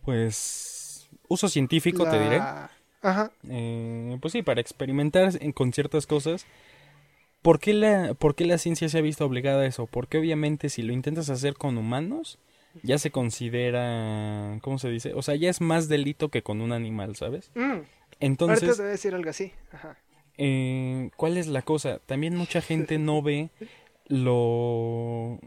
[0.04, 2.42] pues uso científico, te diré.
[3.04, 3.32] Ajá.
[3.50, 6.46] Eh, pues sí, para experimentar con ciertas cosas.
[7.42, 9.86] ¿Por qué, la, ¿Por qué la ciencia se ha visto obligada a eso?
[9.86, 12.40] Porque obviamente si lo intentas hacer con humanos,
[12.82, 15.14] ya se considera, ¿cómo se dice?
[15.14, 17.52] O sea, ya es más delito que con un animal, ¿sabes?
[17.54, 17.82] Mm.
[18.22, 18.64] Entonces...
[18.64, 19.52] Ahorita te voy a decir algo así.
[19.74, 19.98] Ajá.
[20.38, 22.00] Eh, ¿Cuál es la cosa?
[22.06, 23.50] También mucha gente no ve
[24.08, 25.38] lo,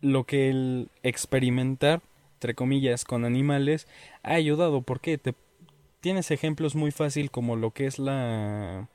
[0.00, 2.02] lo que el experimentar
[2.36, 3.88] entre comillas, con animales,
[4.22, 4.82] ha ayudado.
[4.82, 5.34] porque Te
[6.06, 8.88] tienes ejemplos muy fácil como lo que es la...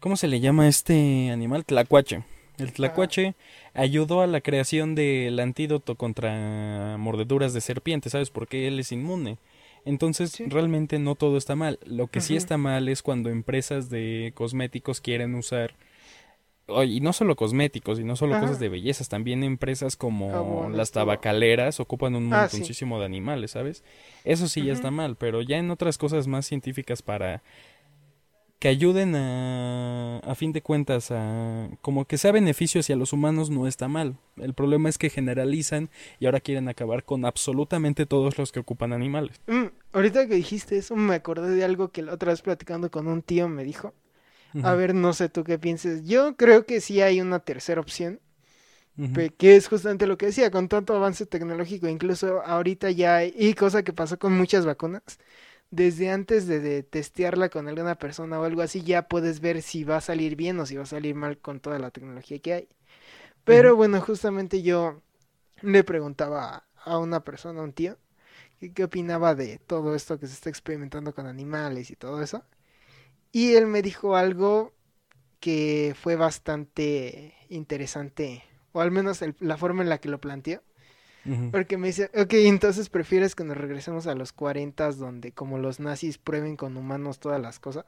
[0.00, 1.66] ¿Cómo se le llama este animal?
[1.66, 2.22] Tlacuache.
[2.56, 3.34] El tlacuache
[3.74, 8.30] ayudó a la creación del antídoto contra mordeduras de serpiente, ¿sabes?
[8.30, 9.36] Porque él es inmune.
[9.84, 11.78] Entonces, realmente no todo está mal.
[11.84, 15.74] Lo que sí está mal es cuando empresas de cosméticos quieren usar
[16.84, 21.80] y no solo cosméticos y no solo cosas de bellezas, también empresas como las tabacaleras
[21.80, 23.84] ocupan un ah, montoncísimo de animales, ¿sabes?
[24.24, 27.42] Eso sí ya está mal, pero ya en otras cosas más científicas para
[28.58, 33.50] que ayuden a, a fin de cuentas, a como que sea beneficio hacia los humanos
[33.50, 34.16] no está mal.
[34.36, 38.92] El problema es que generalizan y ahora quieren acabar con absolutamente todos los que ocupan
[38.92, 39.40] animales.
[39.46, 43.06] Mm, ahorita que dijiste eso me acordé de algo que la otra vez platicando con
[43.06, 43.94] un tío me dijo
[44.62, 46.04] a ver, no sé tú qué pienses.
[46.04, 48.20] Yo creo que sí hay una tercera opción,
[49.38, 53.54] que es justamente lo que decía, con tanto avance tecnológico, incluso ahorita ya hay, y
[53.54, 55.02] cosa que pasó con muchas vacunas,
[55.70, 59.98] desde antes de, testearla con alguna persona o algo así, ya puedes ver si va
[59.98, 62.68] a salir bien o si va a salir mal con toda la tecnología que hay.
[63.44, 65.02] Pero bueno, justamente yo
[65.62, 67.98] le preguntaba a una persona, a un tío,
[68.74, 72.44] qué opinaba de todo esto que se está experimentando con animales y todo eso.
[73.32, 74.72] Y él me dijo algo
[75.40, 80.62] que fue bastante interesante, o al menos la forma en la que lo planteó.
[81.50, 85.78] Porque me dice, ok, entonces prefieres que nos regresemos a los 40 donde como los
[85.78, 87.84] nazis prueben con humanos todas las cosas.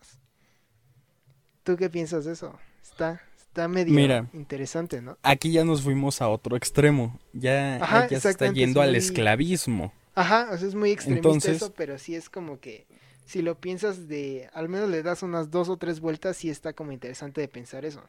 [1.62, 2.58] ¿Tú qué piensas de eso?
[2.82, 5.16] Está, está medio interesante, ¿no?
[5.22, 7.18] Aquí ya nos fuimos a otro extremo.
[7.32, 9.94] Ya, ya se está yendo al esclavismo.
[10.14, 12.86] Ajá, o sea, es muy extremista eso, pero sí es como que
[13.30, 16.72] si lo piensas de, al menos le das unas dos o tres vueltas, sí está
[16.72, 18.02] como interesante de pensar eso.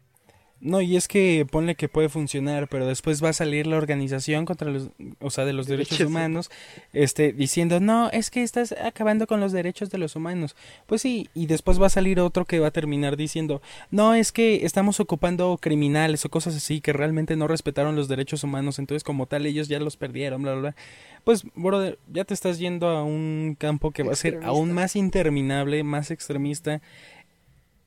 [0.61, 4.45] No, y es que ponle que puede funcionar, pero después va a salir la organización
[4.45, 6.51] contra los, o sea, de los derechos, humanos,
[6.93, 10.55] este, diciendo, no, es que estás acabando con los derechos de los humanos.
[10.85, 14.31] Pues sí, y después va a salir otro que va a terminar diciendo, no, es
[14.31, 19.03] que estamos ocupando criminales o cosas así que realmente no respetaron los derechos humanos, entonces
[19.03, 20.75] como tal ellos ya los perdieron, bla, bla, bla.
[21.23, 24.95] Pues, brother, ya te estás yendo a un campo que va a ser aún más
[24.95, 26.83] interminable, más extremista,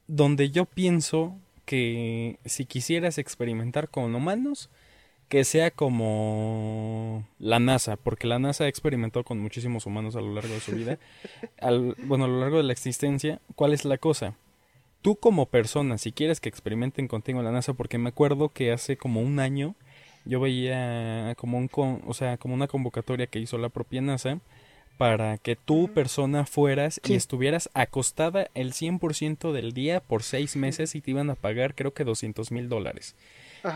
[0.09, 4.71] donde yo pienso que si quisieras experimentar con humanos,
[5.29, 10.35] que sea como la NASA, porque la NASA ha experimentado con muchísimos humanos a lo
[10.35, 10.99] largo de su vida,
[11.61, 14.35] al, bueno, a lo largo de la existencia, ¿cuál es la cosa?
[15.03, 18.73] Tú como persona, si quieres que experimenten contigo en la NASA, porque me acuerdo que
[18.73, 19.75] hace como un año
[20.25, 21.71] yo veía como un,
[22.07, 24.39] o sea, como una convocatoria que hizo la propia NASA,
[24.97, 30.95] para que tú, persona, fueras y estuvieras acostada el 100% del día por seis meses
[30.95, 33.17] y te iban a pagar creo que 200 mil dólares.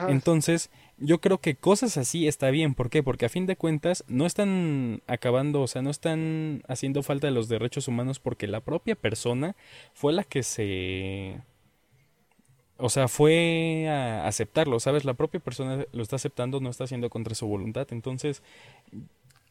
[0.09, 2.74] Entonces, yo creo que cosas así está bien.
[2.74, 3.02] ¿Por qué?
[3.02, 7.33] Porque a fin de cuentas no están acabando, o sea, no están haciendo falta de
[7.33, 9.57] los derechos humanos porque la propia persona
[9.94, 11.40] fue la que se...
[12.76, 15.04] O sea, fue a aceptarlo, ¿sabes?
[15.04, 17.88] La propia persona lo está aceptando, no está haciendo contra su voluntad.
[17.90, 18.42] Entonces,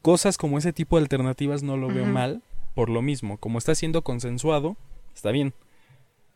[0.07, 2.41] cosas como ese tipo de alternativas no lo veo mal
[2.75, 3.37] por lo mismo.
[3.39, 4.77] Como está siendo consensuado,
[5.13, 5.53] está bien.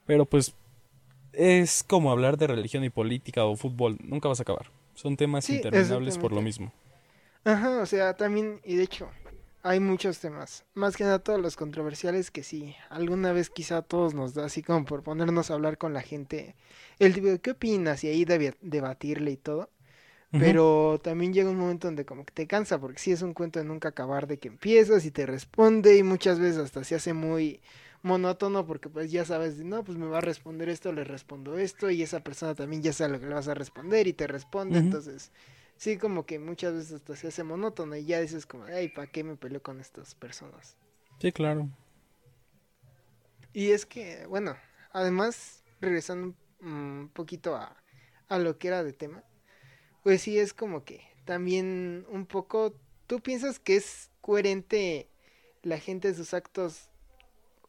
[0.06, 0.56] Pero pues
[1.32, 3.98] es como hablar de religión y política o fútbol.
[4.04, 4.70] Nunca vas a acabar.
[4.94, 6.74] Son temas interminables por lo mismo.
[7.46, 9.08] Ajá, o sea, también, y de hecho,
[9.64, 10.66] hay muchos temas.
[10.74, 14.62] Más que nada todos los controversiales que sí, alguna vez quizá todos nos da así
[14.64, 16.58] como por ponernos a hablar con la gente.
[17.00, 18.04] El tipo, ¿qué opinas?
[18.04, 19.70] Y ahí debatirle y todo.
[20.38, 23.60] Pero también llega un momento donde como que te cansa, porque sí es un cuento
[23.60, 27.14] de nunca acabar de que empiezas y te responde y muchas veces hasta se hace
[27.14, 27.62] muy
[28.02, 31.90] monótono porque pues ya sabes, no, pues me va a responder esto, le respondo esto
[31.92, 34.80] y esa persona también ya sabe lo que le vas a responder y te responde,
[34.80, 35.32] entonces
[35.78, 39.08] sí como que muchas veces hasta se hace monótono y ya dices como, ay, ¿para
[39.08, 40.78] qué me peleo con estas personas?
[41.20, 41.70] Sí, claro.
[43.54, 44.56] Y es que, bueno,
[44.92, 47.76] además, regresando un poquito a,
[48.30, 49.24] a lo que era de tema,
[50.04, 52.74] pues sí es como que también un poco,
[53.08, 55.08] ¿tú piensas que es coherente
[55.64, 56.90] la gente de sus actos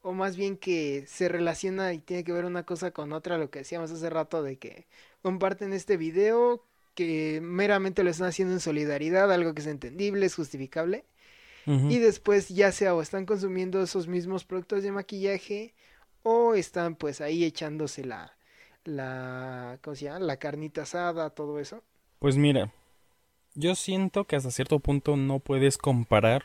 [0.03, 3.51] o más bien que se relaciona y tiene que ver una cosa con otra, lo
[3.51, 4.87] que decíamos hace rato de que
[5.23, 6.65] comparten este video
[6.95, 11.05] que meramente lo están haciendo en solidaridad, algo que es entendible, es justificable,
[11.65, 15.75] y después ya sea o están consumiendo esos mismos productos de maquillaje
[16.25, 18.37] o están pues ahí echándose la,
[18.85, 20.19] la, ¿cómo se llama?
[20.19, 21.85] La carnita asada, todo eso.
[22.23, 22.71] Pues mira,
[23.57, 26.45] yo siento que hasta cierto punto no puedes comparar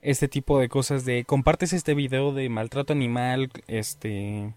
[0.00, 4.54] este tipo de cosas de compartes este video de maltrato animal, este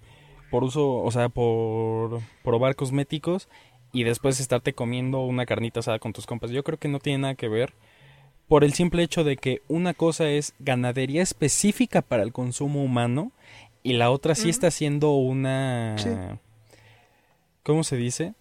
[0.49, 3.49] por uso, o sea, por probar cosméticos
[3.91, 6.51] y después estarte comiendo una carnita asada con tus compas.
[6.51, 7.73] Yo creo que no tiene nada que ver
[8.47, 13.33] por el simple hecho de que una cosa es ganadería específica para el consumo humano
[13.83, 16.39] y la otra sí está siendo una
[17.61, 18.35] ¿cómo se dice?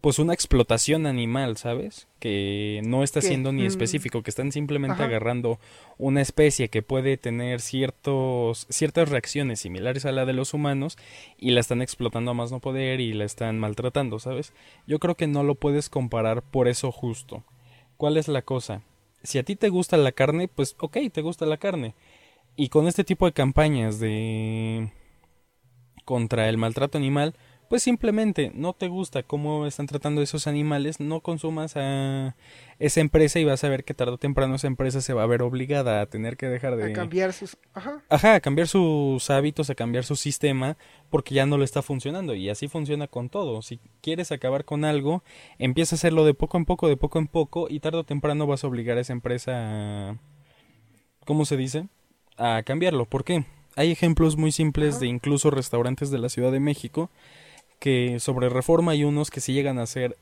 [0.00, 2.06] Pues una explotación animal, ¿sabes?
[2.20, 3.66] Que no está siendo ni mm.
[3.66, 5.58] específico, que están simplemente agarrando
[5.98, 10.96] una especie que puede tener ciertos, ciertas reacciones similares a la de los humanos
[11.36, 14.52] y la están explotando a más no poder y la están maltratando, ¿sabes?
[14.86, 17.42] Yo creo que no lo puedes comparar por eso justo.
[17.96, 18.82] ¿Cuál es la cosa?
[19.24, 21.94] Si a ti te gusta la carne, pues ok, te gusta la carne.
[22.54, 24.92] Y con este tipo de campañas de
[26.04, 27.34] contra el maltrato animal,
[27.70, 32.34] pues simplemente no te gusta cómo están tratando esos animales, no consumas a
[32.80, 35.26] esa empresa y vas a ver que tarde o temprano esa empresa se va a
[35.26, 36.90] ver obligada a tener que dejar de...
[36.90, 37.56] A cambiar sus...
[37.72, 38.02] Ajá.
[38.08, 40.76] Ajá, a cambiar sus hábitos, a cambiar su sistema,
[41.10, 42.34] porque ya no le está funcionando.
[42.34, 43.62] Y así funciona con todo.
[43.62, 45.22] Si quieres acabar con algo,
[45.60, 48.48] empieza a hacerlo de poco en poco, de poco en poco, y tarde o temprano
[48.48, 49.52] vas a obligar a esa empresa
[50.10, 50.16] a...
[51.24, 51.86] ¿Cómo se dice?
[52.36, 53.04] A cambiarlo.
[53.04, 53.44] ¿Por qué?
[53.76, 57.10] Hay ejemplos muy simples de incluso restaurantes de la Ciudad de México
[57.80, 60.16] que sobre Reforma hay unos que sí llegan a ser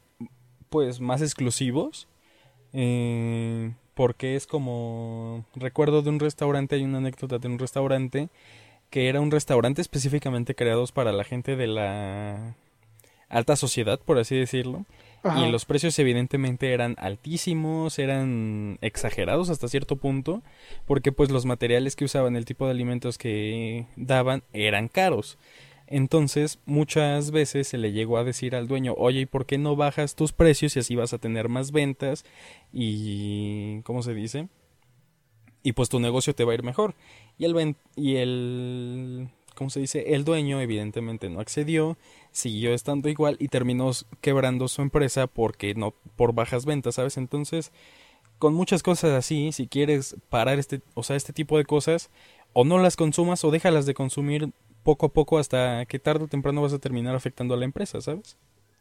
[0.71, 2.09] pues más exclusivos.
[2.73, 8.29] Eh, porque es como recuerdo de un restaurante, hay una anécdota de un restaurante
[8.91, 12.55] que era un restaurante específicamente creados para la gente de la
[13.29, 14.87] alta sociedad, por así decirlo.
[15.37, 20.43] Y los precios evidentemente eran altísimos, eran exagerados hasta cierto punto,
[20.87, 25.39] porque pues los materiales que usaban, el tipo de alimentos que daban eran caros.
[25.91, 29.75] Entonces, muchas veces se le llegó a decir al dueño, oye, ¿y por qué no
[29.75, 32.25] bajas tus precios y así vas a tener más ventas?
[32.73, 34.49] Y, ¿cómo se dice?
[35.63, 36.95] Y pues tu negocio te va a ir mejor.
[37.39, 39.29] Y el, y el
[39.59, 40.15] ¿cómo se dice?
[40.15, 41.99] El dueño evidentemente no accedió,
[42.31, 47.17] siguió estando igual y terminó quebrando su empresa porque no por bajas ventas, ¿sabes?
[47.17, 47.73] Entonces,
[48.39, 52.09] con muchas cosas así, si quieres parar este, o sea, este tipo de cosas,
[52.53, 54.53] o no las consumas o déjalas de consumir
[54.83, 58.01] poco a poco hasta que tarde o temprano vas a terminar afectando a la empresa,
[58.01, 58.37] ¿sabes?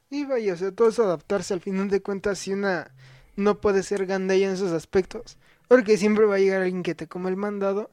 [0.10, 2.92] Y vaya, o sea, todo es adaptarse al final de cuentas si una
[3.36, 5.38] no puede ser gandalla en esos aspectos,
[5.68, 7.92] porque siempre va a llegar alguien que te come el mandado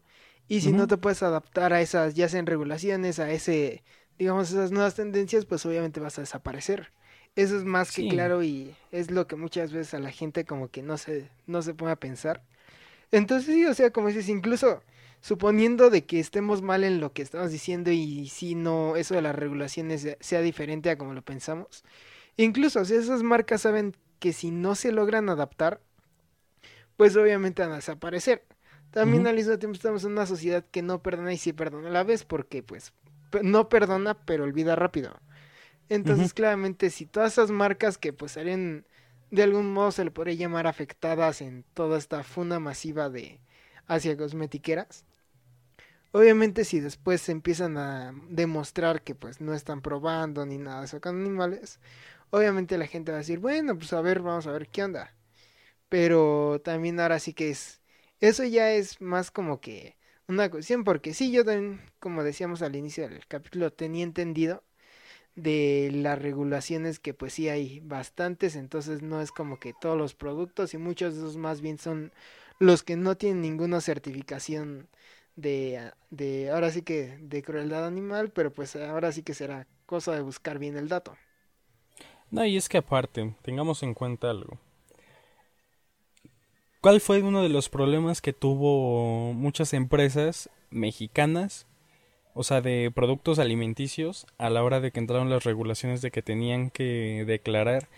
[0.48, 3.82] y si no te puedes adaptar a esas, ya sean regulaciones, a ese,
[4.18, 6.92] digamos, esas nuevas tendencias, pues obviamente vas a desaparecer.
[7.36, 10.68] Eso es más que claro y es lo que muchas veces a la gente como
[10.68, 12.42] que no se, no se pone a pensar.
[13.10, 14.82] Entonces sí, o sea, como dices, incluso
[15.24, 19.22] suponiendo de que estemos mal en lo que estamos diciendo y si no, eso de
[19.22, 21.82] las regulaciones sea diferente a como lo pensamos.
[22.36, 25.80] Incluso si esas marcas saben que si no se logran adaptar,
[26.98, 28.44] pues obviamente van a desaparecer.
[28.90, 31.92] También al mismo tiempo estamos en una sociedad que no perdona y sí perdona a
[31.92, 32.92] la vez, porque pues
[33.42, 35.18] no perdona pero olvida rápido.
[35.88, 38.84] Entonces claramente si todas esas marcas que pues harían
[39.30, 43.40] de algún modo se le podría llamar afectadas en toda esta funa masiva de
[43.86, 45.06] hacia cosmetiqueras.
[46.16, 51.20] Obviamente si después se empiezan a demostrar que pues no están probando ni nada con
[51.20, 51.80] animales,
[52.30, 55.12] obviamente la gente va a decir, bueno, pues a ver, vamos a ver qué onda.
[55.88, 57.82] Pero también ahora sí que es
[58.20, 59.96] eso ya es más como que
[60.28, 64.64] una cuestión, porque sí, yo también, como decíamos al inicio del capítulo, tenía entendido
[65.36, 70.14] de las regulaciones que pues sí hay bastantes, entonces no es como que todos los
[70.14, 72.12] productos y muchos de esos más bien son
[72.60, 74.88] los que no tienen ninguna certificación
[75.36, 80.12] de, de ahora sí que de crueldad animal, pero pues ahora sí que será cosa
[80.12, 81.16] de buscar bien el dato.
[82.30, 84.58] No, y es que aparte, tengamos en cuenta algo.
[86.80, 91.66] ¿Cuál fue uno de los problemas que tuvo muchas empresas mexicanas,
[92.34, 96.20] o sea, de productos alimenticios, a la hora de que entraron las regulaciones de que
[96.20, 97.88] tenían que declarar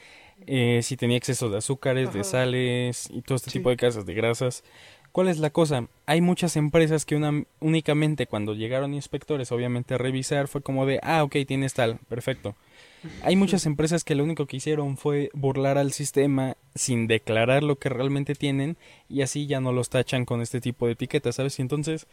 [0.47, 4.15] eh, si tenía exceso de azúcares, de sales y todo este tipo de cosas, de
[4.15, 4.63] grasas?
[5.17, 5.89] ¿Cuál es la cosa?
[6.05, 11.01] Hay muchas empresas que una, únicamente cuando llegaron inspectores, obviamente a revisar, fue como de,
[11.03, 12.55] ah, ok, tienes tal, perfecto.
[13.23, 17.79] Hay muchas empresas que lo único que hicieron fue burlar al sistema sin declarar lo
[17.79, 18.77] que realmente tienen
[19.09, 21.59] y así ya no los tachan con este tipo de etiquetas, ¿sabes?
[21.61, 22.07] Y entonces,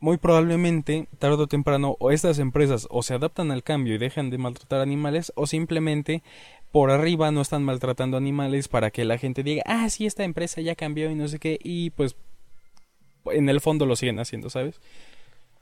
[0.00, 4.28] muy probablemente, tarde o temprano, o estas empresas o se adaptan al cambio y dejan
[4.28, 6.24] de maltratar animales o simplemente
[6.72, 10.60] por arriba no están maltratando animales para que la gente diga, ah, sí, esta empresa
[10.60, 12.16] ya cambió y no sé qué, y pues
[13.26, 14.80] en el fondo lo siguen haciendo, ¿sabes?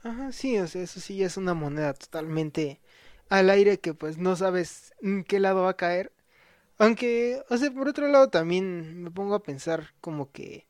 [0.03, 2.79] Ajá, sí, o sea, eso sí es una moneda totalmente
[3.29, 6.13] al aire que pues no sabes en qué lado va a caer.
[6.79, 10.67] Aunque, o sea, por otro lado también me pongo a pensar como que,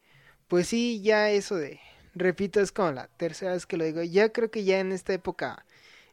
[0.48, 1.80] pues sí, ya eso de,
[2.16, 5.14] repito, es como la tercera vez que lo digo, ya creo que ya en esta
[5.14, 5.66] época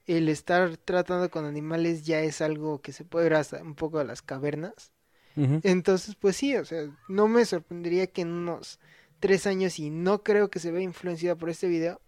[0.07, 3.99] el estar tratando con animales ya es algo que se puede ver hasta un poco
[3.99, 4.93] de las cavernas.
[5.63, 8.81] Entonces, pues sí, o sea, no me sorprendería que en unos
[9.27, 12.01] tres años, y no creo que se vea influenciada por este video,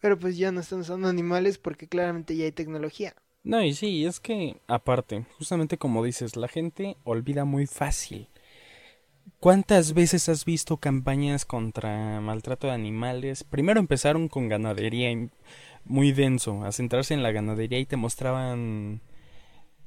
[0.00, 3.14] pero pues ya no están usando animales porque claramente ya hay tecnología.
[3.44, 8.28] No, y sí, es que, aparte, justamente como dices, la gente olvida muy fácil.
[9.38, 13.44] ¿Cuántas veces has visto campañas contra maltrato de animales?
[13.44, 15.28] Primero empezaron con ganadería
[15.84, 19.02] muy denso, a centrarse en la ganadería y te mostraban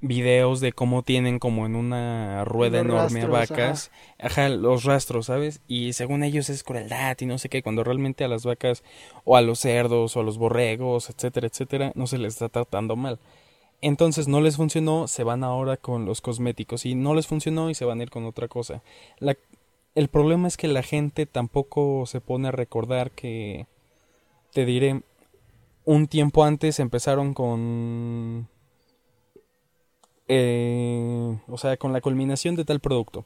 [0.07, 4.49] videos de cómo tienen como en una rueda enorme a vacas, ajá.
[4.49, 5.61] los rastros, ¿sabes?
[5.67, 8.83] Y según ellos es crueldad y no sé qué, cuando realmente a las vacas
[9.23, 12.95] o a los cerdos o a los borregos, etcétera, etcétera, no se les está tratando
[12.95, 13.19] mal.
[13.81, 17.75] Entonces no les funcionó, se van ahora con los cosméticos y no les funcionó y
[17.75, 18.81] se van a ir con otra cosa.
[19.19, 19.35] La,
[19.95, 23.67] el problema es que la gente tampoco se pone a recordar que,
[24.55, 25.01] te diré,
[25.83, 28.47] un tiempo antes empezaron con...
[30.27, 33.25] Eh, o sea, con la culminación de tal producto.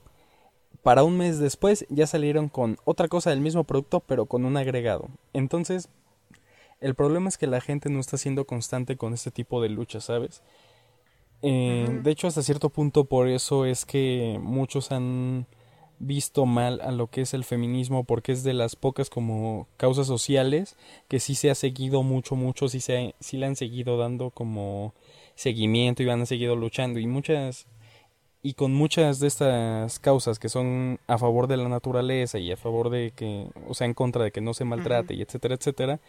[0.84, 4.58] Para un mes después ya salieron con otra cosa del mismo producto pero con un
[4.58, 5.10] agregado.
[5.34, 5.90] Entonces
[6.82, 10.00] el problema es que la gente no está siendo constante con este tipo de lucha,
[10.00, 10.42] ¿sabes?
[11.42, 15.46] Eh, de hecho, hasta cierto punto por eso es que muchos han
[16.00, 20.08] visto mal a lo que es el feminismo porque es de las pocas como causas
[20.08, 20.78] sociales
[21.10, 24.94] que sí se ha seguido mucho mucho sí se sí le han seguido dando como
[25.40, 27.68] seguimiento y han seguido luchando y muchas
[28.42, 32.58] y con muchas de estas causas que son a favor de la naturaleza y a
[32.58, 36.00] favor de que o sea en contra de que no se maltrate y etcétera etcétera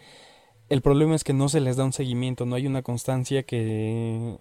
[0.71, 4.39] el problema es que no se les da un seguimiento, no hay una constancia que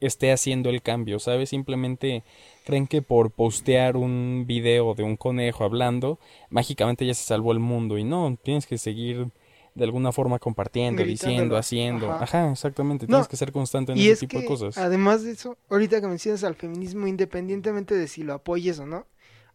[0.00, 1.50] esté haciendo el cambio, ¿sabes?
[1.50, 2.24] Simplemente
[2.64, 6.18] creen que por postear un video de un conejo hablando,
[6.48, 9.30] mágicamente ya se salvó el mundo y no, tienes que seguir
[9.78, 12.12] de alguna forma compartiendo, diciendo, haciendo.
[12.12, 13.06] Ajá, exactamente.
[13.06, 14.76] Tienes que ser constante en ese tipo de cosas.
[14.76, 19.06] Además de eso, ahorita que mencionas al feminismo, independientemente de si lo apoyes o no,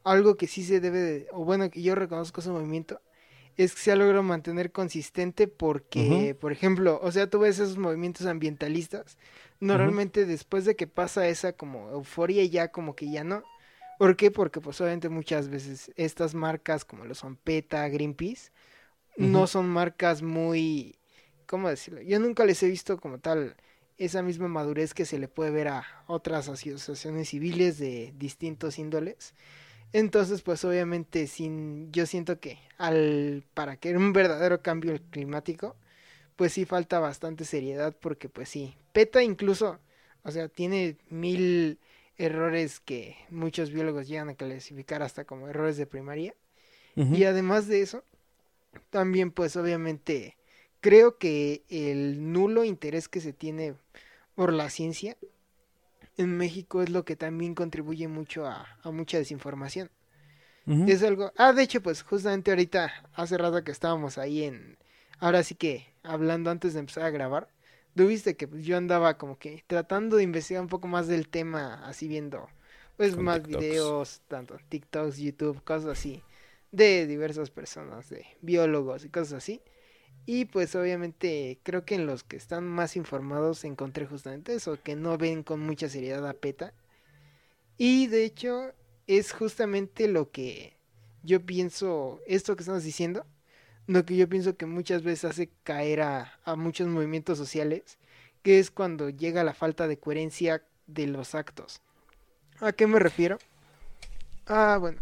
[0.03, 3.01] algo que sí se debe, de, o bueno, que yo reconozco ese movimiento,
[3.57, 7.77] es que se ha logrado mantener consistente porque, por ejemplo, o sea, tú ves esos
[7.77, 9.17] movimientos ambientalistas,
[9.59, 13.43] normalmente después de que pasa esa como euforia ya como que ya no.
[13.99, 14.31] ¿Por qué?
[14.31, 18.51] Porque pues obviamente muchas veces estas marcas como lo son PETA, Greenpeace,
[19.17, 20.95] no son marcas muy,
[21.45, 22.01] ¿cómo decirlo?
[22.01, 23.55] Yo nunca les he visto como tal
[23.97, 29.33] esa misma madurez que se le puede ver a otras asociaciones civiles de distintos índoles.
[29.91, 35.75] Entonces, pues obviamente sin yo siento que al para que un verdadero cambio climático,
[36.35, 39.79] pues sí falta bastante seriedad porque pues sí, PETA incluso,
[40.23, 41.79] o sea, tiene mil
[42.17, 46.35] errores que muchos biólogos llegan a clasificar hasta como errores de primaria.
[46.95, 48.03] Y además de eso,
[48.89, 50.37] también pues obviamente
[50.83, 53.75] creo que el nulo interés que se tiene
[54.35, 55.17] por la ciencia
[56.17, 59.89] en México es lo que también contribuye mucho a, mucha desinformación.
[60.65, 61.33] Es algo...
[61.37, 64.77] Ah, de hecho, pues justamente ahorita, hace rato que estábamos ahí en...
[65.19, 67.49] Ahora sí que hablando antes de empezar a grabar,
[67.95, 71.85] tuviste que pues, yo andaba como que tratando de investigar un poco más del tema,
[71.85, 72.47] así viendo
[72.97, 76.21] pues más videos, tanto TikToks, YouTube, cosas así
[76.73, 79.61] de diversas personas, de biólogos y cosas así.
[80.25, 84.95] Y pues obviamente creo que en los que están más informados encontré justamente eso, que
[84.95, 86.73] no ven con mucha seriedad a PETA.
[87.77, 88.73] Y de hecho
[89.05, 90.73] es justamente lo que
[91.21, 93.25] yo pienso, esto que estamos diciendo,
[93.85, 97.99] lo que yo pienso que muchas veces hace caer a, a muchos movimientos sociales,
[98.41, 101.81] que es cuando llega la falta de coherencia de los actos.
[102.59, 103.37] ¿A qué me refiero?
[104.47, 104.99] Ah, bueno,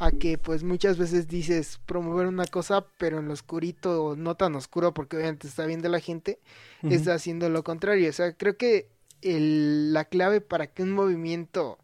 [0.00, 4.34] a que pues muchas veces dices promover una cosa, pero en lo oscurito o no
[4.34, 6.40] tan oscuro porque obviamente está viendo la gente,
[6.88, 8.08] está haciendo lo contrario.
[8.08, 8.88] O sea, creo que
[9.20, 11.78] el, la clave para que un movimiento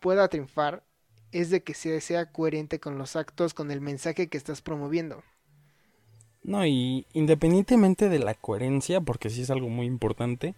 [0.00, 0.82] pueda triunfar
[1.30, 5.22] es de que sea, sea coherente con los actos, con el mensaje que estás promoviendo.
[6.42, 10.56] No, y independientemente de la coherencia, porque sí es algo muy importante,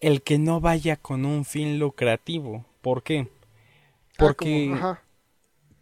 [0.00, 2.64] el que no vaya con un fin lucrativo.
[2.80, 3.28] ¿Por qué?
[4.16, 4.74] Ah, porque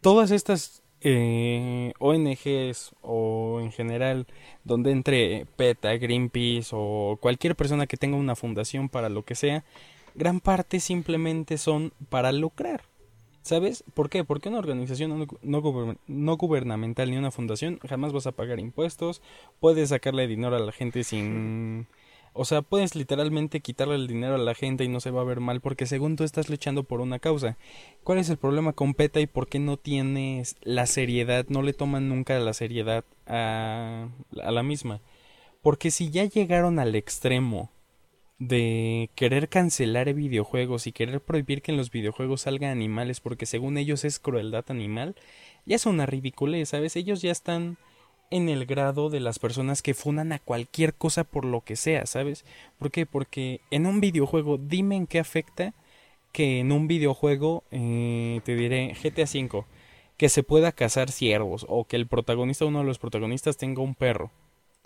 [0.01, 4.27] todas estas eh, ONGs o en general
[4.63, 9.63] donde entre PETA, Greenpeace o cualquier persona que tenga una fundación para lo que sea,
[10.13, 12.83] gran parte simplemente son para lucrar.
[13.43, 13.83] ¿Sabes?
[13.95, 14.23] ¿Por qué?
[14.23, 15.61] Porque una organización no,
[16.07, 19.23] no, gubernamental ni una fundación jamás vas a pagar impuestos,
[19.59, 21.87] puedes sacarle dinero a la gente sin
[22.33, 25.25] o sea, puedes literalmente quitarle el dinero a la gente y no se va a
[25.25, 27.57] ver mal porque según tú estás luchando por una causa.
[28.03, 31.73] ¿Cuál es el problema con PETA y por qué no tienes la seriedad, no le
[31.73, 34.07] toman nunca la seriedad a,
[34.41, 35.01] a la misma?
[35.61, 37.69] Porque si ya llegaron al extremo
[38.39, 43.77] de querer cancelar videojuegos y querer prohibir que en los videojuegos salgan animales porque según
[43.77, 45.15] ellos es crueldad animal,
[45.65, 46.95] ya es una ridiculez, ¿sabes?
[46.95, 47.77] Ellos ya están
[48.31, 52.05] en el grado de las personas que funan a cualquier cosa por lo que sea,
[52.05, 52.45] ¿sabes?
[52.79, 53.05] ¿Por qué?
[53.05, 55.73] Porque en un videojuego, dime en qué afecta
[56.31, 59.65] que en un videojuego, eh, te diré GTA V,
[60.17, 63.95] que se pueda cazar ciervos o que el protagonista, uno de los protagonistas, tenga un
[63.95, 64.31] perro.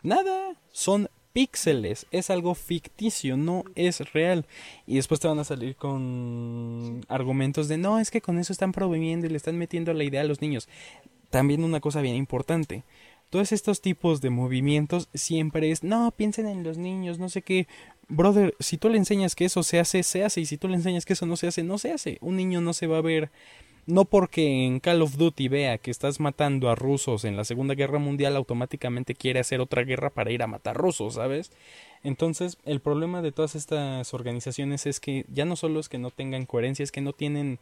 [0.01, 4.45] Nada, son píxeles, es algo ficticio, no es real.
[4.87, 8.71] Y después te van a salir con argumentos de no, es que con eso están
[8.71, 10.67] promoviendo y le están metiendo la idea a los niños.
[11.29, 12.83] También una cosa bien importante
[13.29, 17.67] todos estos tipos de movimientos siempre es, no, piensen en los niños, no sé qué.
[18.07, 20.75] Brother, si tú le enseñas que eso se hace, se hace, y si tú le
[20.75, 22.17] enseñas que eso no se hace, no se hace.
[22.21, 23.31] Un niño no se va a ver,
[23.87, 27.75] no porque en Call of Duty vea que estás matando a rusos en la Segunda
[27.75, 31.51] Guerra Mundial, automáticamente quiere hacer otra guerra para ir a matar rusos, ¿sabes?
[32.03, 36.11] Entonces, el problema de todas estas organizaciones es que ya no solo es que no
[36.11, 37.59] tengan coherencia, es que no tienen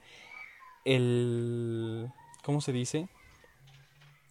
[0.86, 2.09] el...
[2.43, 3.07] ¿cómo se dice?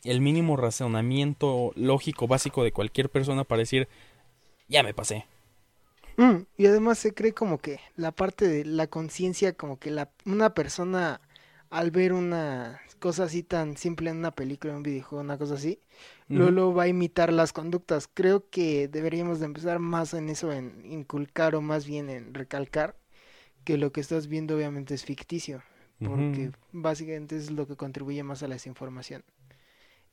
[0.05, 3.89] El mínimo razonamiento lógico básico de cualquier persona para decir,
[4.69, 5.27] ya me pasé.
[6.17, 10.11] Mm, y además se cree como que la parte de la conciencia, como que la,
[10.27, 11.21] una persona
[11.71, 15.55] al ver una cosa así tan simple en una película, en un videojuego, una cosa
[15.55, 15.81] así,
[16.29, 18.09] luego va a imitar las conductas.
[18.13, 22.95] Creo que deberíamos de empezar más en eso, en inculcar o más bien en recalcar
[23.65, 25.63] que lo que estás viendo obviamente es ficticio,
[25.99, 29.25] porque básicamente es lo que contribuye más a la desinformación.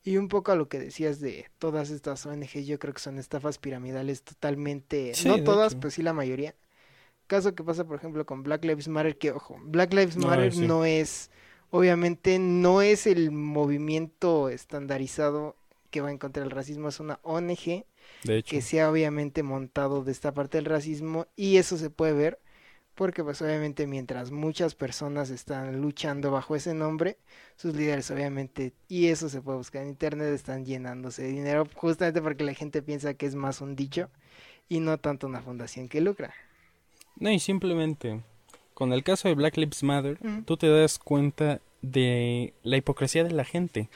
[0.04, 3.20] Y un poco a lo que decías de todas estas ONG, yo creo que son
[3.20, 6.56] estafas piramidales totalmente, no todas, pues sí la mayoría.
[7.28, 10.86] Caso que pasa, por ejemplo, con Black Lives Matter, que ojo, Black Lives Matter no
[10.86, 11.30] es,
[11.70, 15.56] obviamente no es el movimiento estandarizado
[15.92, 17.86] que va en contra del racismo, es una ONG
[18.24, 18.50] de hecho.
[18.50, 22.40] que sea obviamente montado de esta parte del racismo y eso se puede ver
[23.00, 27.16] porque pues obviamente mientras muchas personas están luchando bajo ese nombre,
[27.56, 32.22] sus líderes obviamente, y eso se puede buscar en internet, están llenándose de dinero justamente
[32.22, 34.10] porque la gente piensa que es más un dicho
[34.68, 36.34] y no tanto una fundación que lucra.
[37.16, 38.22] No, y simplemente,
[38.74, 43.32] con el caso de Black Lives Matter, tú te das cuenta de la hipocresía de
[43.32, 43.88] la gente,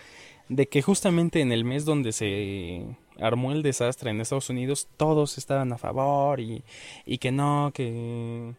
[0.48, 2.86] de que justamente en el mes donde se
[3.20, 6.64] armó el desastre en Estados Unidos, todos estaban a favor y,
[7.06, 8.56] y que no, que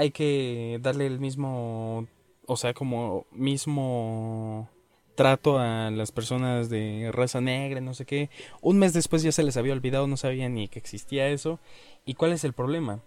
[0.00, 2.06] hay que darle el mismo,
[2.46, 4.66] o sea, como mismo
[5.14, 8.30] trato a las personas de raza negra, no sé qué.
[8.62, 11.60] Un mes después ya se les había olvidado, no sabían ni que existía eso.
[12.06, 13.00] ¿Y cuál es el problema?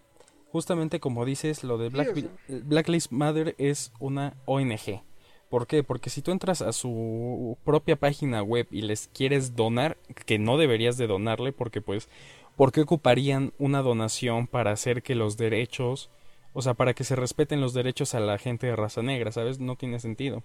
[0.51, 5.01] Justamente como dices, lo de Black, Black Lives Matter es una ONG.
[5.49, 5.81] ¿Por qué?
[5.81, 10.59] Porque si tú entras a su propia página web y les quieres donar, que no
[10.59, 12.07] deberías de donarle porque pues,
[12.55, 16.11] ¿por qué ocuparían una donación para hacer que los derechos
[16.53, 19.59] o sea, para que se respeten los derechos a la gente de raza negra, ¿sabes?
[19.59, 20.43] No tiene sentido.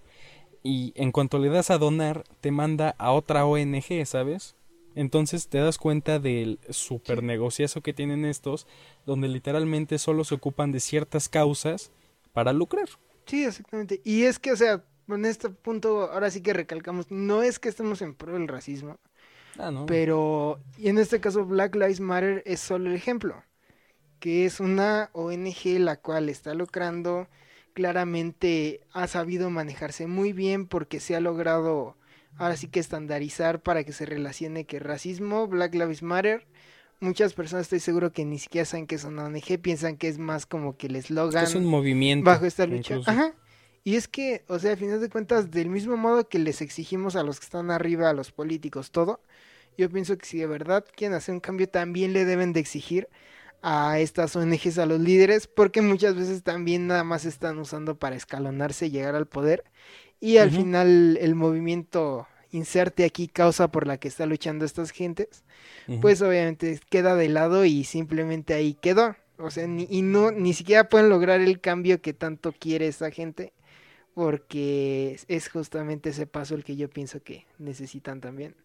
[0.63, 4.55] Y en cuanto le das a donar, te manda a otra ONG, ¿sabes?
[4.95, 8.67] Entonces te das cuenta del super negociazo que tienen estos,
[9.05, 11.91] donde literalmente solo se ocupan de ciertas causas
[12.33, 12.89] para lucrar.
[13.25, 14.01] Sí, exactamente.
[14.03, 17.69] Y es que, o sea, en este punto, ahora sí que recalcamos, no es que
[17.69, 18.97] estemos en pro del racismo.
[19.57, 19.85] Ah, no.
[19.85, 23.43] Pero, y en este caso, Black Lives Matter es solo el ejemplo
[24.19, 27.27] que es una ONG la cual está lucrando,
[27.73, 31.95] claramente ha sabido manejarse muy bien porque se ha logrado
[32.37, 36.47] ahora sí que estandarizar para que se relacione que racismo, Black Lives Matter,
[36.99, 40.17] muchas personas estoy seguro que ni siquiera saben que es una ONG, piensan que es
[40.17, 42.99] más como que el eslogan es un movimiento bajo esta lucha.
[43.05, 43.33] Ajá.
[43.83, 47.15] Y es que, o sea, a final de cuentas, del mismo modo que les exigimos
[47.15, 49.21] a los que están arriba, a los políticos, todo,
[49.77, 53.07] yo pienso que si de verdad quieren hacer un cambio, también le deben de exigir
[53.61, 58.15] a estas ONGs, a los líderes, porque muchas veces también nada más están usando para
[58.15, 59.63] escalonarse y llegar al poder.
[60.19, 65.43] Y al final el movimiento inserte aquí causa por la que está luchando estas gentes,
[66.01, 69.15] pues obviamente queda de lado y simplemente ahí quedó.
[69.37, 73.11] O sea, ni, y no, ni siquiera pueden lograr el cambio que tanto quiere esa
[73.11, 73.53] gente,
[74.13, 78.55] porque es justamente ese paso el que yo pienso que necesitan también.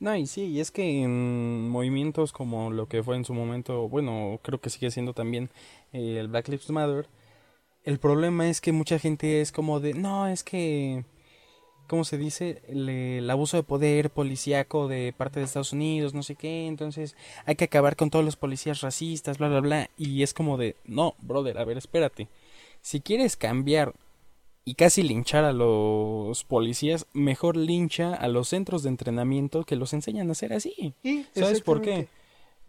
[0.00, 3.88] No, y sí, y es que en movimientos como lo que fue en su momento,
[3.88, 5.50] bueno, creo que sigue siendo también
[5.92, 7.06] eh, el Black Lives Matter,
[7.84, 11.04] el problema es que mucha gente es como de, no, es que,
[11.86, 12.62] ¿cómo se dice?
[12.68, 17.56] el abuso de poder policíaco de parte de Estados Unidos, no sé qué, entonces hay
[17.56, 21.14] que acabar con todos los policías racistas, bla, bla, bla, y es como de, no,
[21.20, 22.28] brother, a ver, espérate,
[22.82, 23.94] si quieres cambiar
[24.64, 29.92] y casi linchar a los policías, mejor lincha a los centros de entrenamiento que los
[29.92, 30.94] enseñan a hacer así.
[31.34, 32.08] ¿Sabes por qué?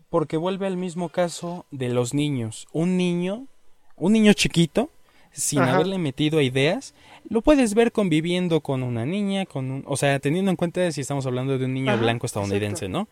[0.09, 2.67] Porque vuelve al mismo caso de los niños.
[2.71, 3.47] Un niño,
[3.95, 4.89] un niño chiquito,
[5.31, 6.93] sin haberle metido ideas,
[7.29, 11.01] lo puedes ver conviviendo con una niña, con un, o sea, teniendo en cuenta si
[11.01, 13.07] estamos hablando de un niño blanco estadounidense, ¿no?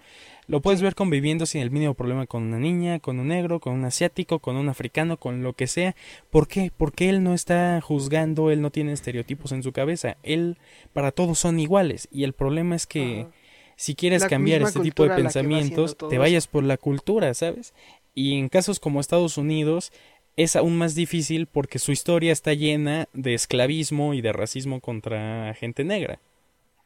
[0.47, 3.73] Lo puedes ver conviviendo sin el mínimo problema con una niña, con un negro, con
[3.73, 5.95] un asiático, con un africano, con lo que sea.
[6.31, 6.71] ¿Por qué?
[6.75, 10.17] Porque él no está juzgando, él no tiene estereotipos en su cabeza.
[10.23, 10.57] Él,
[10.91, 12.07] para todos son iguales.
[12.11, 13.27] Y el problema es que
[13.75, 17.75] si quieres cambiar este tipo de pensamientos, te vayas por la cultura, ¿sabes?
[18.15, 19.93] Y en casos como Estados Unidos
[20.39, 25.53] es aún más difícil porque su historia está llena de esclavismo y de racismo contra
[25.53, 26.21] gente negra.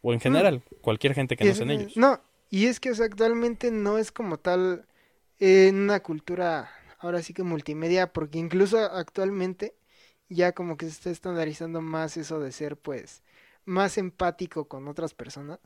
[0.01, 1.95] O en general, cualquier gente que no sea en ellos.
[1.95, 4.87] No, y es que actualmente no es como tal
[5.39, 9.75] en una cultura ahora sí que multimedia, porque incluso actualmente
[10.29, 13.21] ya como que se está estandarizando más eso de ser pues
[13.65, 15.59] más empático con otras personas.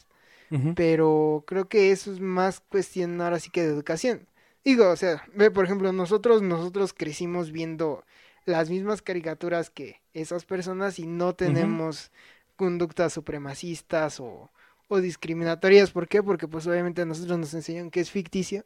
[0.76, 4.28] Pero creo que eso es más cuestión ahora sí que de educación.
[4.68, 8.04] Digo, o sea, ve por ejemplo, nosotros nosotros crecimos viendo
[8.44, 12.12] las mismas caricaturas que esas personas y no tenemos
[12.58, 14.52] conductas supremacistas o
[14.90, 15.92] o discriminatorias.
[15.92, 16.22] ¿Por qué?
[16.22, 18.66] Porque pues obviamente a nosotros nos enseñan que es ficticio,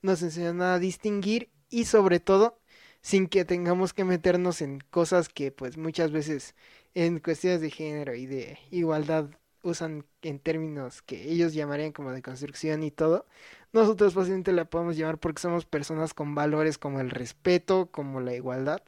[0.00, 2.58] nos enseñan a distinguir y sobre todo
[3.02, 6.54] sin que tengamos que meternos en cosas que pues muchas veces
[6.94, 9.28] en cuestiones de género y de igualdad
[9.62, 13.26] usan en términos que ellos llamarían como de construcción y todo,
[13.72, 18.34] nosotros fácilmente la podemos llamar porque somos personas con valores como el respeto, como la
[18.34, 18.82] igualdad.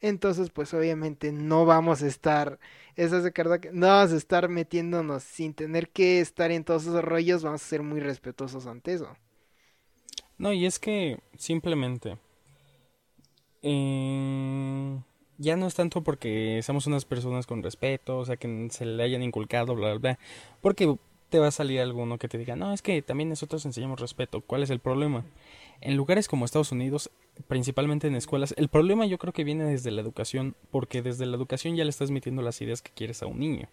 [0.00, 2.60] Entonces, pues obviamente no vamos a estar,
[2.94, 7.02] esa es que no vamos a estar metiéndonos sin tener que estar en todos esos
[7.04, 9.16] rollos, vamos a ser muy respetuosos ante eso.
[10.36, 12.16] No, y es que simplemente
[13.62, 14.98] eh,
[15.38, 19.02] ya no es tanto porque seamos unas personas con respeto, o sea, que se le
[19.02, 20.18] hayan inculcado, bla, bla, bla,
[20.60, 20.96] porque
[21.28, 24.40] te va a salir alguno que te diga, no, es que también nosotros enseñamos respeto.
[24.40, 25.24] ¿Cuál es el problema?
[25.80, 27.10] En lugares como Estados Unidos,
[27.46, 31.36] principalmente en escuelas, el problema yo creo que viene desde la educación, porque desde la
[31.36, 33.68] educación ya le estás metiendo las ideas que quieres a un niño.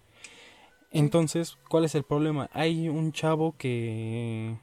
[0.92, 2.50] Entonces, ¿cuál es el problema?
[2.54, 4.56] Hay un chavo que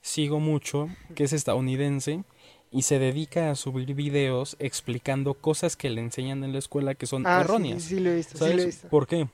[0.00, 2.24] sigo mucho, que es estadounidense,
[2.70, 7.06] y se dedica a subir videos explicando cosas que le enseñan en la escuela que
[7.06, 7.82] son Ah, erróneas.
[7.82, 8.88] Sí, lo he visto, sí ¿Sabes lo he visto.
[8.88, 9.28] por qué?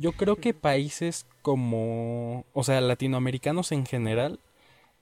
[0.00, 4.40] Yo creo que países como, o sea, latinoamericanos en general,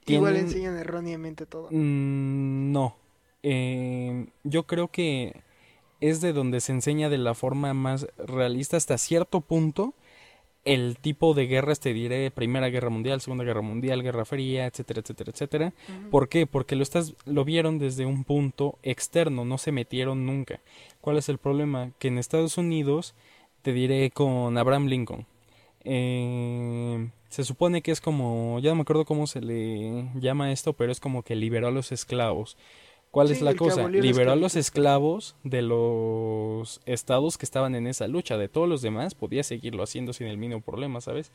[0.06, 1.68] Igual enseñan erróneamente todo.
[1.70, 2.96] Mm, no.
[3.42, 5.42] Eh, yo creo que
[6.00, 9.94] es de donde se enseña de la forma más realista hasta cierto punto
[10.64, 15.00] el tipo de guerras, te diré, Primera Guerra Mundial, Segunda Guerra Mundial, Guerra Fría, etcétera,
[15.00, 15.72] etcétera, etcétera.
[16.10, 16.46] ¿Por qué?
[16.46, 20.60] Porque lo estás, lo vieron desde un punto externo, no se metieron nunca.
[21.00, 21.92] ¿Cuál es el problema?
[21.98, 23.14] Que en Estados Unidos,
[23.68, 25.26] te diré con Abraham Lincoln,
[25.84, 30.72] eh, se supone que es como, ya no me acuerdo cómo se le llama esto,
[30.72, 32.56] pero es como que liberó a los esclavos.
[33.10, 33.86] ¿Cuál es la cosa?
[33.86, 38.38] Liberó a los esclavos de los estados que estaban en esa lucha.
[38.38, 41.30] De todos los demás podía seguirlo haciendo sin el mínimo problema, ¿sabes?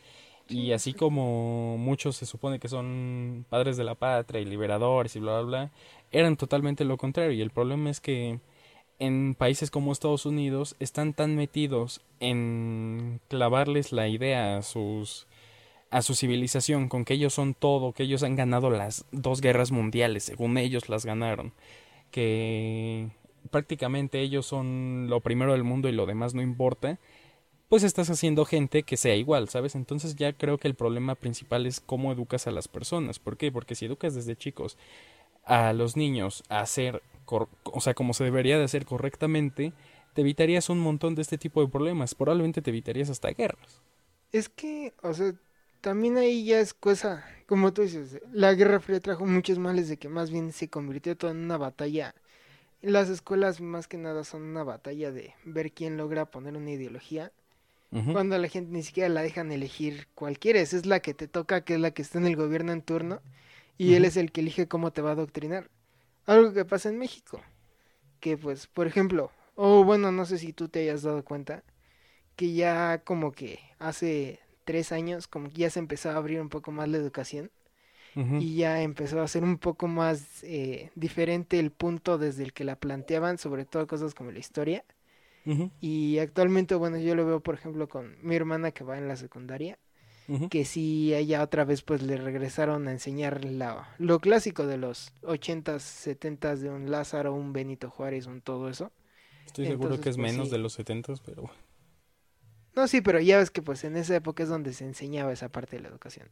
[0.49, 5.19] Y así como muchos se supone que son padres de la patria y liberadores y
[5.19, 5.71] bla, bla, bla,
[6.09, 7.33] eran totalmente lo contrario.
[7.33, 8.39] Y el problema es que
[8.99, 15.27] en países como Estados Unidos están tan metidos en clavarles la idea a sus
[15.89, 19.71] a su civilización con que ellos son todo, que ellos han ganado las dos guerras
[19.71, 21.53] mundiales, según ellos las ganaron,
[22.09, 23.09] que
[23.51, 26.97] prácticamente ellos son lo primero del mundo y lo demás no importa,
[27.69, 29.75] pues estás haciendo gente que sea igual, ¿sabes?
[29.75, 33.19] Entonces ya creo que el problema principal es cómo educas a las personas.
[33.19, 33.51] ¿Por qué?
[33.51, 34.77] Porque si educas desde chicos
[35.45, 37.01] a los niños a hacer,
[37.63, 39.73] o sea, como se debería de hacer correctamente,
[40.13, 42.15] te evitarías un montón de este tipo de problemas.
[42.15, 43.81] Probablemente te evitarías hasta guerras.
[44.31, 45.33] Es que, o sea,
[45.81, 49.97] también ahí ya es cosa, como tú dices, la Guerra Fría trajo muchos males de
[49.97, 52.15] que más bien se convirtió todo en una batalla.
[52.81, 57.31] Las escuelas más que nada son una batalla de ver quién logra poner una ideología.
[58.11, 61.27] Cuando a la gente ni siquiera la dejan elegir cuál quieres, es la que te
[61.27, 63.21] toca, que es la que está en el gobierno en turno,
[63.77, 65.69] y él es el que elige cómo te va a adoctrinar.
[66.25, 67.41] Algo que pasa en México,
[68.19, 71.63] que pues, por ejemplo, o bueno, no sé si tú te hayas dado cuenta,
[72.35, 76.49] que ya como que hace tres años, como que ya se empezó a abrir un
[76.49, 77.51] poco más la educación,
[78.39, 82.63] y ya empezó a ser un poco más eh, diferente el punto desde el que
[82.63, 84.85] la planteaban, sobre todo cosas como la historia.
[85.79, 89.15] Y actualmente, bueno, yo lo veo, por ejemplo, con mi hermana que va en la
[89.17, 89.77] secundaria,
[90.49, 94.77] Que sí, a ella otra vez pues le regresaron a enseñar la, lo clásico de
[94.77, 95.79] los 80s,
[96.17, 98.91] 70s de un Lázaro, un Benito Juárez, un todo eso.
[99.45, 100.51] Estoy seguro que es pues, menos sí.
[100.51, 101.57] de los setentas, pero bueno.
[102.75, 105.49] No, sí, pero ya ves que pues en esa época es donde se enseñaba esa
[105.49, 106.29] parte de la educación.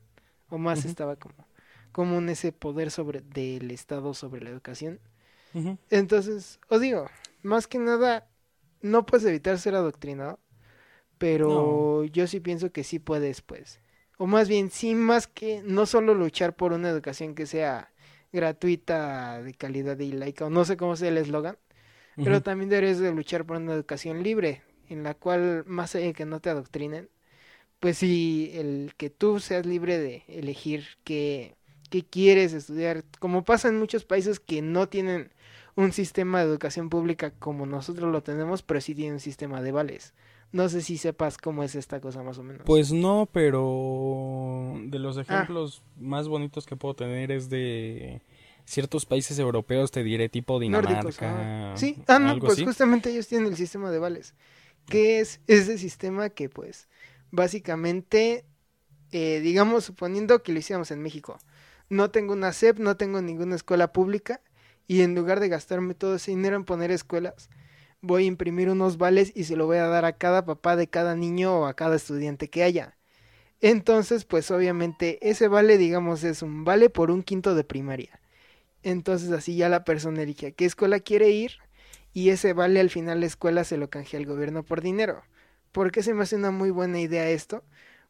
[0.49, 1.47] O más estaba como,
[1.91, 4.99] como en ese poder sobre del Estado sobre la educación.
[5.89, 7.07] Entonces, os digo,
[7.43, 8.27] más que nada,
[8.81, 10.39] no puedes evitar ser adoctrinado,
[11.27, 13.79] pero yo sí pienso que sí puedes, pues.
[14.17, 17.91] O más bien, sí, más que no solo luchar por una educación que sea
[18.33, 21.57] gratuita, de calidad y laica, o no sé cómo sea el eslogan,
[22.21, 26.13] pero también deberías de luchar por una educación libre, en la cual, más allá de
[26.13, 27.09] que no te adoctrinen,
[27.79, 31.55] pues sí, el que tú seas libre de elegir qué,
[31.89, 35.31] qué quieres estudiar, como pasa en muchos países que no tienen
[35.75, 39.71] un sistema de educación pública como nosotros lo tenemos, pero sí tienen un sistema de
[39.71, 40.13] vales.
[40.51, 42.63] No sé si sepas cómo es esta cosa más o menos.
[42.65, 45.21] Pues no, pero de los Ah.
[45.21, 48.21] ejemplos más bonitos que puedo tener es de
[48.65, 51.77] ciertos países europeos, te diré tipo Nórdicos, Dinamarca.
[51.77, 52.65] Sí, ah, no, pues así.
[52.65, 54.33] justamente ellos tienen el sistema de vales.
[54.87, 56.89] que es ese sistema que, pues,
[57.29, 58.45] básicamente,
[59.11, 61.37] eh, digamos, suponiendo que lo hiciéramos en México,
[61.89, 64.41] no tengo una SEP, no tengo ninguna escuela pública,
[64.87, 67.49] y en lugar de gastarme todo ese dinero en poner escuelas,
[68.01, 70.87] voy a imprimir unos vales y se lo voy a dar a cada papá de
[70.87, 72.97] cada niño o a cada estudiante que haya.
[73.61, 78.19] Entonces, pues obviamente ese vale, digamos, es un vale por un quinto de primaria.
[78.83, 81.53] Entonces así ya la persona elige a qué escuela quiere ir
[82.13, 85.21] y ese vale al final la escuela se lo canjea al gobierno por dinero.
[85.71, 87.63] ¿Por qué se me hace una muy buena idea esto?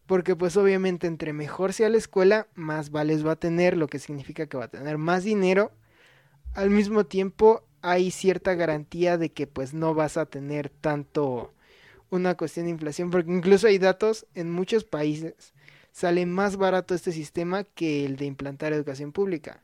[0.06, 4.00] Porque pues obviamente entre mejor sea la escuela, más vales va a tener, lo que
[4.00, 5.72] significa que va a tener más dinero.
[6.54, 11.54] Al mismo tiempo hay cierta garantía de que pues no vas a tener tanto
[12.10, 15.54] una cuestión de inflación, porque incluso hay datos en muchos países
[15.92, 19.64] sale más barato este sistema que el de implantar educación pública,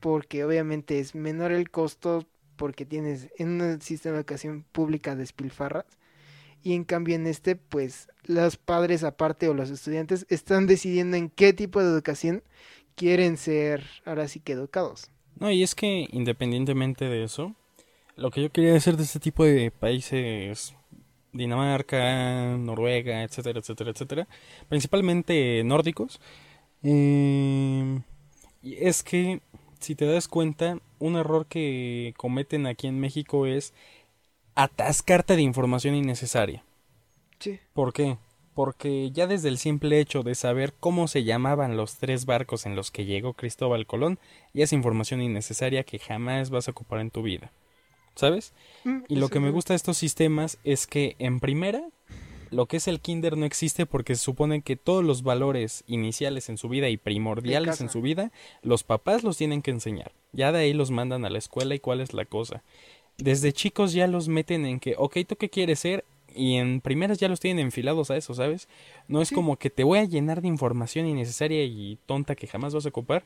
[0.00, 2.26] porque obviamente es menor el costo
[2.56, 5.86] porque tienes en un sistema de educación pública despilfarras
[6.62, 11.30] y en cambio en este pues los padres aparte o los estudiantes están decidiendo en
[11.30, 12.42] qué tipo de educación
[12.96, 15.10] quieren ser ahora sí que educados.
[15.38, 17.54] No, y es que independientemente de eso,
[18.16, 20.74] lo que yo quería decir de este tipo de países,
[21.32, 24.28] Dinamarca, Noruega, etcétera, etcétera, etcétera,
[24.68, 26.20] principalmente nórdicos,
[26.82, 28.00] eh,
[28.62, 29.40] es que
[29.78, 33.72] si te das cuenta, un error que cometen aquí en México es
[34.54, 36.64] atascarte de información innecesaria.
[37.38, 37.60] Sí.
[37.72, 38.18] ¿Por qué?
[38.58, 42.74] Porque ya desde el simple hecho de saber cómo se llamaban los tres barcos en
[42.74, 44.18] los que llegó Cristóbal Colón,
[44.52, 47.52] ya es información innecesaria que jamás vas a ocupar en tu vida.
[48.16, 48.52] ¿Sabes?
[48.82, 51.84] Mm, Y lo que me gusta de estos sistemas es que en primera,
[52.50, 56.48] lo que es el kinder no existe porque se supone que todos los valores iniciales
[56.48, 58.32] en su vida y primordiales en su vida,
[58.62, 60.10] los papás los tienen que enseñar.
[60.32, 62.64] Ya de ahí los mandan a la escuela y cuál es la cosa.
[63.18, 66.04] Desde chicos ya los meten en que, ok, ¿tú qué quieres ser?
[66.38, 68.68] Y en primeras ya los tienen enfilados a eso, ¿sabes?
[69.08, 69.34] No es Sí.
[69.34, 72.90] como que te voy a llenar de información innecesaria y tonta que jamás vas a
[72.90, 73.24] ocupar.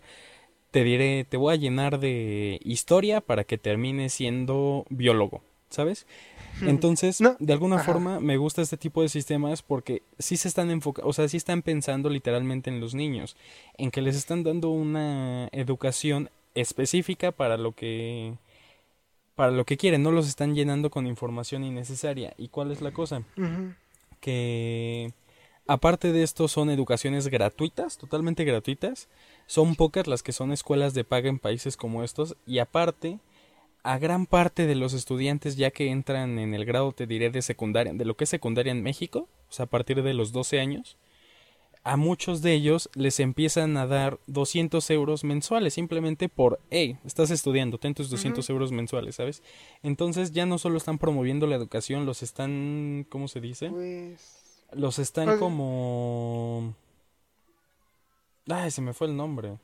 [0.70, 6.06] Te diré, te voy a llenar de historia para que termines siendo biólogo, ¿sabes?
[6.62, 7.84] Entonces, No, de alguna ajá.
[7.84, 11.36] forma me gusta este tipo de sistemas porque sí se están enfocando, o sea, sí
[11.36, 13.36] están pensando literalmente en los niños,
[13.76, 18.34] en que les están dando una educación específica para lo que
[19.34, 22.34] para lo que quieren, no los están llenando con información innecesaria.
[22.36, 23.22] ¿Y cuál es la cosa?
[24.20, 25.12] Que
[25.66, 29.08] aparte de esto son educaciones gratuitas, totalmente gratuitas.
[29.46, 33.18] Son pocas las que son escuelas de paga en países como estos y aparte
[33.82, 37.42] a gran parte de los estudiantes ya que entran en el grado te diré de
[37.42, 40.60] secundaria, de lo que es secundaria en México, o sea, a partir de los 12
[40.60, 40.96] años,
[41.84, 47.30] a muchos de ellos les empiezan a dar 200 euros mensuales simplemente por, hey, estás
[47.30, 49.42] estudiando, ten tus 200 euros mensuales, ¿sabes?
[49.82, 53.70] Entonces ya no solo están promoviendo la educación, los están, ¿cómo se dice?
[53.70, 56.74] Pues Los están Pues- como...
[58.48, 59.58] Ay, se me fue el nombre.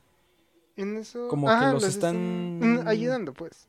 [0.77, 3.67] en eso Como que los están- ayudando pues,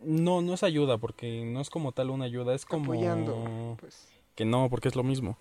[0.00, 2.84] No, no es ayuda, porque no es como tal una ayuda, es como...
[2.92, 4.08] apoyando pues.
[4.34, 5.36] Que no, porque es lo mismo.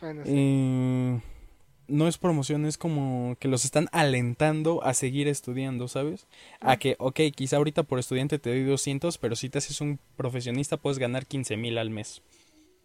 [0.00, 0.30] Bueno, sí.
[0.34, 1.20] Eh,
[1.88, 6.26] no es promoción, es como que los están alentando a seguir estudiando, ¿sabes?
[6.60, 9.98] A que, ok, quizá ahorita por estudiante te doy 200, pero si te haces un
[10.16, 12.22] profesionista puedes ganar 15 mil al mes.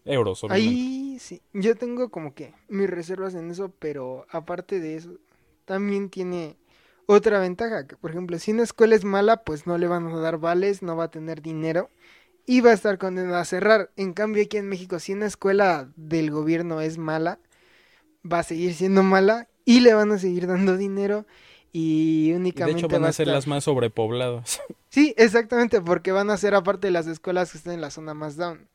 [0.06, 0.70] Euros, obviamente.
[0.70, 5.18] Ahí sí, yo tengo como que mis reservas en eso, pero aparte de eso,
[5.66, 6.58] también tiene
[7.06, 10.18] otra ventaja, que por ejemplo, si una escuela es mala, pues no le van a
[10.18, 11.90] dar vales, no va a tener dinero
[12.46, 13.92] y va a estar condenada a cerrar.
[13.96, 17.40] En cambio, aquí en México, si una escuela del gobierno es mala,
[18.30, 21.26] va a seguir siendo mala y le van a seguir dando dinero
[21.74, 24.62] y Y de únicamente hecho van va a ser estar- las más sobrepobladas.
[24.90, 28.14] Sí, exactamente, porque van a ser aparte de las escuelas que están en la zona
[28.14, 28.68] más down.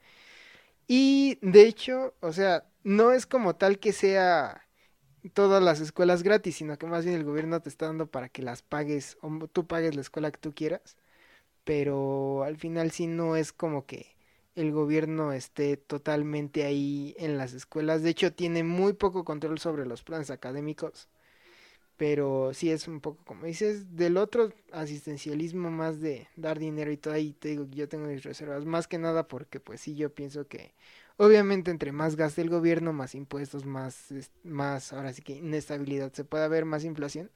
[0.89, 4.63] Y de hecho, o sea, no es como tal que sea
[5.35, 8.43] todas las escuelas gratis, sino que más bien el gobierno te está dando para que
[8.43, 10.97] las pagues o tú pagues la escuela que tú quieras.
[11.65, 14.16] Pero al final sí no es como que
[14.57, 18.03] el gobierno esté totalmente ahí en las escuelas.
[18.03, 21.09] De hecho, tiene muy poco control sobre los planes académicos.
[21.97, 26.99] Pero sí es un poco como dices, del otro asistencialismo más de dar dinero y
[26.99, 29.95] todo ahí te digo que yo tengo mis reservas, más que nada porque pues sí
[29.97, 30.75] yo pienso que
[31.17, 34.13] obviamente entre más gaste el gobierno, más impuestos, más,
[34.45, 37.31] más ahora sí que inestabilidad, se puede haber más inflación,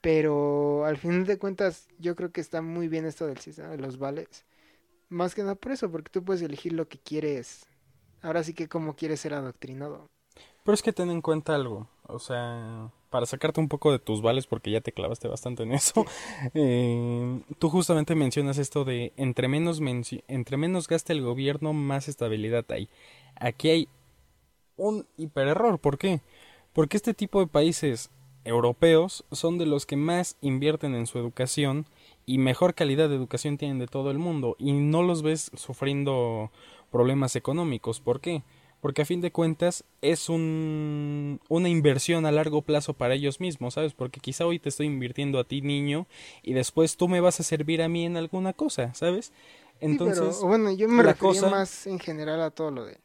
[0.00, 3.78] pero al final de cuentas yo creo que está muy bien esto del sistema de
[3.78, 4.44] los vales,
[5.08, 7.66] más que nada por eso, porque tú puedes elegir lo que quieres,
[8.22, 10.08] ahora sí que como quieres ser adoctrinado.
[10.64, 14.20] Pero es que ten en cuenta algo, o sea, para sacarte un poco de tus
[14.20, 16.04] vales, porque ya te clavaste bastante en eso,
[16.54, 19.80] eh, tú justamente mencionas esto de entre menos,
[20.28, 22.88] entre menos gasta el gobierno, más estabilidad hay.
[23.36, 23.88] Aquí hay
[24.76, 26.20] un hipererror, ¿por qué?
[26.72, 28.10] Porque este tipo de países
[28.44, 31.86] europeos son de los que más invierten en su educación
[32.28, 36.50] y mejor calidad de educación tienen de todo el mundo y no los ves sufriendo
[36.92, 38.00] problemas económicos.
[38.00, 38.42] ¿Por qué?
[38.80, 43.74] Porque a fin de cuentas es un, una inversión a largo plazo para ellos mismos,
[43.74, 43.94] ¿sabes?
[43.94, 46.06] Porque quizá hoy te estoy invirtiendo a ti, niño,
[46.42, 49.26] y después tú me vas a servir a mí en alguna cosa, ¿sabes?
[49.26, 49.32] Sí,
[49.80, 52.98] pero, Entonces, bueno, yo me refería cosa- más en general a todo lo de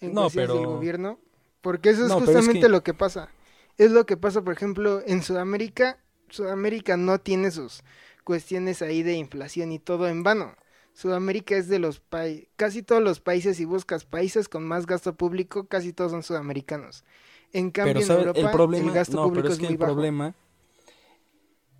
[0.00, 1.18] en No, cuestiones del pero- gobierno,
[1.60, 3.28] porque eso es No, pero es justamente que- lo que pasa.
[3.78, 5.98] Es lo que pasa, por ejemplo, en Sudamérica.
[6.30, 7.82] Sudamérica no tiene sus
[8.24, 10.54] cuestiones ahí de inflación y todo en vano.
[10.94, 15.14] Sudamérica es de los países, casi todos los países, si buscas países con más gasto
[15.14, 17.04] público, casi todos son sudamericanos.
[17.52, 18.20] En cambio, pero en.
[18.20, 19.92] Europa, el problema, el gasto no, público pero es es que muy el bajo.
[19.92, 20.34] problema,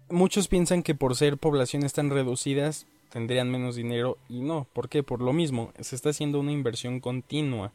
[0.09, 5.03] muchos piensan que por ser poblaciones tan reducidas tendrían menos dinero y no, ¿por qué?
[5.03, 7.73] Por lo mismo, se está haciendo una inversión continua.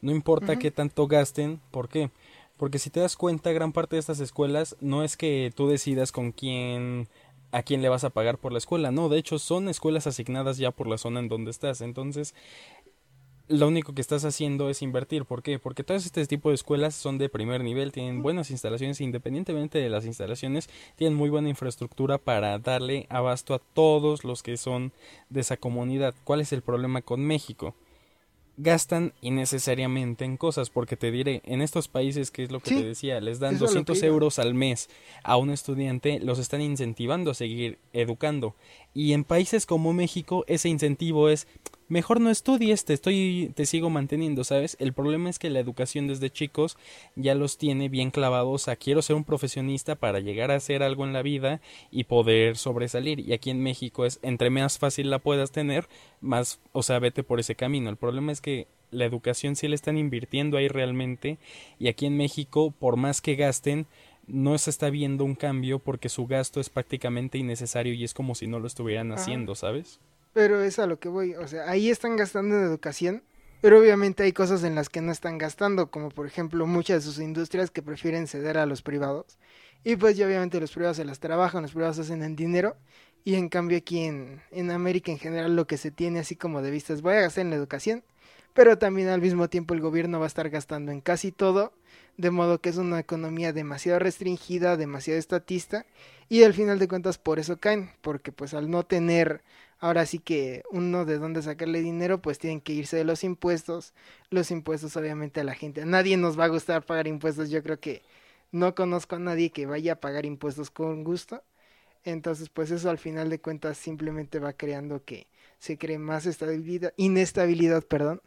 [0.00, 2.10] No importa qué tanto gasten, ¿por qué?
[2.56, 6.12] Porque si te das cuenta, gran parte de estas escuelas no es que tú decidas
[6.12, 7.08] con quién
[7.50, 10.58] a quién le vas a pagar por la escuela, no, de hecho son escuelas asignadas
[10.58, 12.34] ya por la zona en donde estás, entonces
[13.48, 15.24] lo único que estás haciendo es invertir.
[15.24, 15.58] ¿Por qué?
[15.58, 19.88] Porque todos este tipo de escuelas son de primer nivel, tienen buenas instalaciones, independientemente de
[19.88, 24.92] las instalaciones, tienen muy buena infraestructura para darle abasto a todos los que son
[25.30, 26.14] de esa comunidad.
[26.24, 27.74] ¿Cuál es el problema con México?
[28.58, 32.82] Gastan innecesariamente en cosas, porque te diré, en estos países, que es lo que te
[32.82, 34.90] decía, les dan 200 euros al mes
[35.22, 38.56] a un estudiante, los están incentivando a seguir educando.
[38.94, 41.46] Y en países como México, ese incentivo es,
[41.88, 44.76] mejor no estudies, te estoy, te sigo manteniendo, ¿sabes?
[44.80, 46.76] El problema es que la educación desde chicos
[47.16, 51.04] ya los tiene bien clavados a quiero ser un profesionista para llegar a hacer algo
[51.04, 51.60] en la vida
[51.90, 53.20] y poder sobresalir.
[53.20, 55.88] Y aquí en México es entre más fácil la puedas tener,
[56.20, 57.90] más, o sea, vete por ese camino.
[57.90, 61.38] El problema es que la educación sí le están invirtiendo ahí realmente
[61.78, 63.86] y aquí en México, por más que gasten,
[64.28, 68.34] no se está viendo un cambio porque su gasto es prácticamente innecesario y es como
[68.34, 70.00] si no lo estuvieran haciendo, ¿sabes?
[70.32, 73.22] Pero es a lo que voy, o sea, ahí están gastando en educación,
[73.60, 77.10] pero obviamente hay cosas en las que no están gastando, como por ejemplo muchas de
[77.10, 79.38] sus industrias que prefieren ceder a los privados.
[79.84, 82.76] Y pues ya obviamente los privados se las trabajan, los privados hacen el dinero.
[83.24, 86.62] Y en cambio aquí en, en América en general lo que se tiene así como
[86.62, 88.04] de vista es voy a gastar en la educación,
[88.54, 91.72] pero también al mismo tiempo el gobierno va a estar gastando en casi todo,
[92.18, 95.86] de modo que es una economía demasiado restringida, demasiado estatista,
[96.28, 99.42] y al final de cuentas por eso caen, porque pues al no tener
[99.80, 103.94] ahora sí que uno de dónde sacarle dinero, pues tienen que irse de los impuestos.
[104.30, 105.82] Los impuestos obviamente a la gente.
[105.82, 107.50] A nadie nos va a gustar pagar impuestos.
[107.50, 108.02] Yo creo que
[108.52, 111.42] no conozco a nadie que vaya a pagar impuestos con gusto.
[112.04, 116.92] Entonces, pues eso al final de cuentas simplemente va creando que se cree más estabilidad,
[116.96, 118.22] inestabilidad, perdón.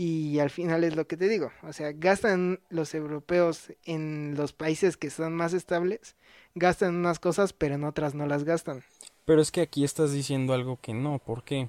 [0.00, 4.52] Y al final es lo que te digo, o sea, gastan los europeos en los
[4.52, 6.14] países que son más estables,
[6.54, 8.84] gastan unas cosas, pero en otras no las gastan.
[9.24, 11.68] Pero es que aquí estás diciendo algo que no, ¿por qué?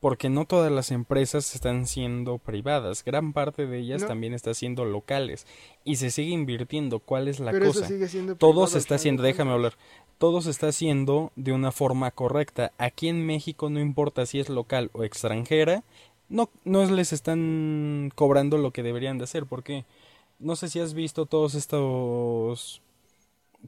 [0.00, 4.84] Porque no todas las empresas están siendo privadas, gran parte de ellas también está siendo
[4.84, 5.46] locales
[5.82, 6.98] y se sigue invirtiendo.
[6.98, 7.88] ¿Cuál es la cosa?
[8.36, 9.78] todo se está haciendo, déjame hablar,
[10.18, 12.72] todo se está haciendo de una forma correcta.
[12.76, 15.84] Aquí en México no importa si es local o extranjera,
[16.32, 19.84] no, no les están cobrando lo que deberían de hacer, porque
[20.40, 22.82] no sé si has visto todos estos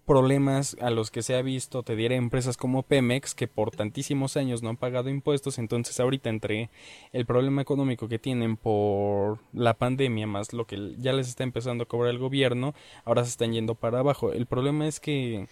[0.06, 4.36] problemas a los que se ha visto, te diera empresas como Pemex, que por tantísimos
[4.36, 6.70] años no han pagado impuestos, entonces ahorita entre
[7.12, 11.84] el problema económico que tienen por la pandemia, más lo que ya les está empezando
[11.84, 14.32] a cobrar el gobierno, ahora se están yendo para abajo.
[14.32, 15.46] El problema es que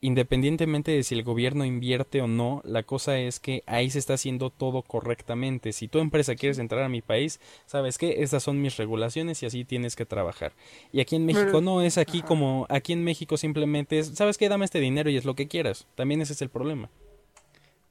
[0.00, 4.14] independientemente de si el gobierno invierte o no, la cosa es que ahí se está
[4.14, 5.72] haciendo todo correctamente.
[5.72, 9.46] Si tu empresa quieres entrar a mi país, sabes que estas son mis regulaciones y
[9.46, 10.52] así tienes que trabajar.
[10.92, 14.48] Y aquí en México no es aquí como aquí en México simplemente es, sabes qué,
[14.48, 15.86] dame este dinero y es lo que quieras.
[15.94, 16.90] También ese es el problema.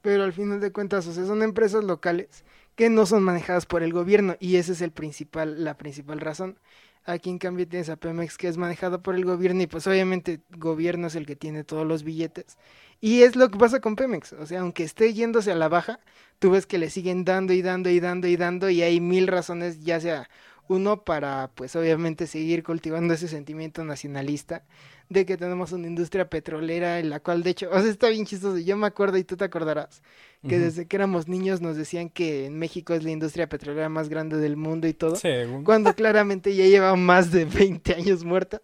[0.02, 2.44] Pero al final de cuentas, o sea, son empresas locales
[2.76, 6.58] que no son manejadas por el gobierno y esa es el principal la principal razón.
[7.06, 10.42] Aquí en cambio tienes a Pemex que es manejado por el gobierno y pues obviamente
[10.52, 12.58] el gobierno es el que tiene todos los billetes.
[13.02, 14.34] Y es lo que pasa con Pemex.
[14.34, 16.00] O sea, aunque esté yéndose a la baja,
[16.40, 19.28] tú ves que le siguen dando y dando y dando y dando y hay mil
[19.28, 20.30] razones, ya sea
[20.68, 24.64] uno para pues obviamente seguir cultivando ese sentimiento nacionalista
[25.10, 28.26] de que tenemos una industria petrolera en la cual de hecho, o sea, está bien
[28.26, 30.02] chistoso, yo me acuerdo y tú te acordarás
[30.48, 34.10] que desde que éramos niños nos decían que en México es la industria petrolera más
[34.10, 35.16] grande del mundo y todo,
[35.64, 38.62] cuando claramente ya lleva más de 20 años muerta,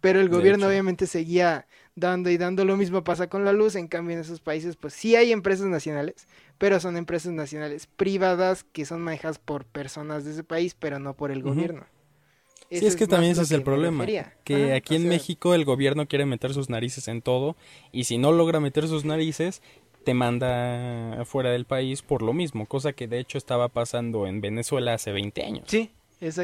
[0.00, 1.66] pero el gobierno obviamente seguía
[1.98, 4.94] dando y dando lo mismo pasa con la luz, en cambio en esos países pues
[4.94, 6.26] sí hay empresas nacionales,
[6.58, 11.14] pero son empresas nacionales privadas que son manejadas por personas de ese país, pero no
[11.14, 11.86] por el gobierno.
[12.70, 14.04] Sí, es que también ese es el problema.
[14.44, 17.56] Que aquí en México el gobierno quiere meter sus narices en todo
[17.92, 19.62] y si no logra meter sus narices,
[20.04, 24.40] te manda fuera del país por lo mismo, cosa que de hecho estaba pasando en
[24.40, 25.64] Venezuela hace 20 años.
[25.66, 25.90] Sí.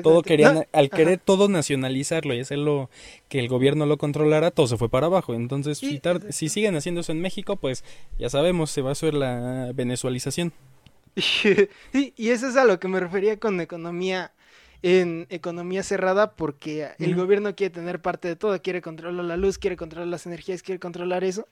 [0.03, 2.91] Todo querían, al querer todo nacionalizarlo y hacerlo
[3.29, 5.35] que el gobierno lo controlara, todo se fue para abajo.
[5.35, 6.01] Entonces, si,
[6.31, 7.83] si siguen haciendo eso en México, pues
[8.19, 10.53] ya sabemos, se va a hacer la venezualización.
[11.17, 14.33] sí, y eso es a lo que me refería con economía
[14.85, 19.57] en economía cerrada porque el gobierno quiere tener parte de todo, quiere controlar la luz,
[19.57, 21.49] quiere controlar las energías, quiere controlar eso,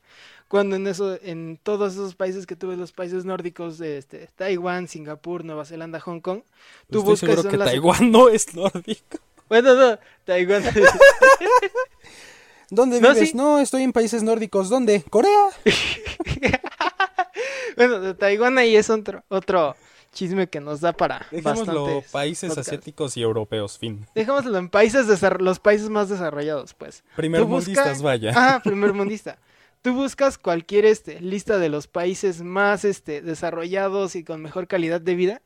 [0.49, 4.87] cuando en eso, en todos esos países que tuve, los países nórdicos, de este, Taiwán,
[4.87, 6.43] Singapur, Nueva Zelanda, Hong Kong,
[6.91, 9.17] tú buscas seguro que Taiwán no es nórdico.
[9.49, 10.65] Bueno, no, Taiwán.
[12.69, 13.35] ¿Dónde vives?
[13.35, 14.69] No, estoy en países nórdicos.
[14.69, 15.05] ¿Dónde?
[15.09, 15.49] Corea.
[17.77, 19.75] bueno, Taiwán ahí es otro, otro
[20.13, 24.07] chisme que nos da para Dejémoslo países asiáticos y europeos, fin.
[24.15, 25.07] Dejémoslo en países
[25.41, 27.03] los países más desarrollados, pues.
[27.17, 28.33] Primer mundistas, vaya.
[28.37, 29.39] Ah, primer mundista.
[29.83, 35.01] Tú buscas cualquier este, lista de los países más este, desarrollados y con mejor calidad
[35.01, 35.43] de vida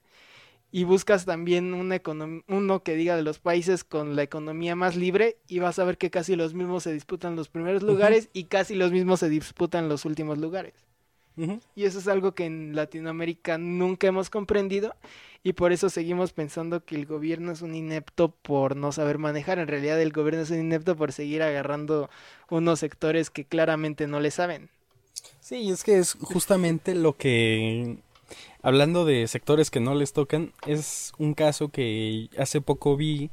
[0.72, 2.00] y buscas también una
[2.48, 5.96] uno que diga de los países con la economía más libre y vas a ver
[5.96, 9.88] que casi los mismos se disputan los primeros lugares y casi los mismos se disputan
[9.88, 10.74] los últimos lugares.
[11.74, 14.95] Y eso es algo que en Latinoamérica nunca hemos comprendido
[15.43, 19.59] y por eso seguimos pensando que el gobierno es un inepto por no saber manejar.
[19.59, 22.09] En realidad el gobierno es un inepto por seguir agarrando
[22.49, 24.70] unos sectores que claramente no le saben.
[25.41, 27.99] Sí, es que es justamente lo que
[28.62, 33.30] Hablando de sectores que no les tocan, es un caso que hace poco vi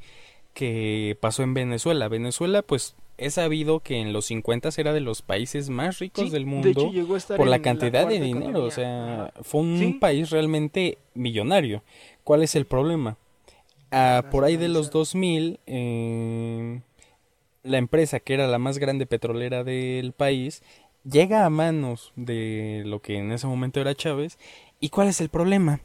[0.54, 2.08] que pasó en Venezuela.
[2.08, 6.45] Venezuela, pues, he sabido que en los 50 era de los países más ricos del
[6.45, 6.91] mundo
[7.38, 8.64] por la cantidad de dinero.
[8.64, 11.84] O sea, fue un país realmente millonario.
[12.24, 13.18] ¿Cuál es el problema?
[13.91, 16.82] Ah, por ahí de los 2000, eh,
[17.61, 20.64] la empresa que era la más grande petrolera del país
[21.03, 24.39] llega a manos de lo que en ese momento era Chávez
[24.84, 25.80] ¿Y cuál es el problema?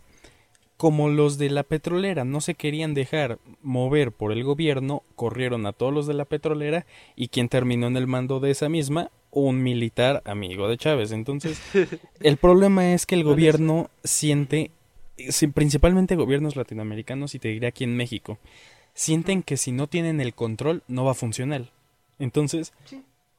[0.78, 5.72] Como los de la petrolera no se querían dejar mover por el gobierno, corrieron a
[5.72, 9.62] todos los de la petrolera y quien terminó en el mando de esa misma, un
[9.62, 11.12] militar amigo de Chávez.
[11.12, 11.60] Entonces,
[12.20, 14.70] el problema es que el gobierno siente,
[15.52, 18.38] principalmente gobiernos latinoamericanos y te diré aquí en México,
[18.94, 21.70] sienten que si no tienen el control no va a funcionar.
[22.18, 22.72] Entonces,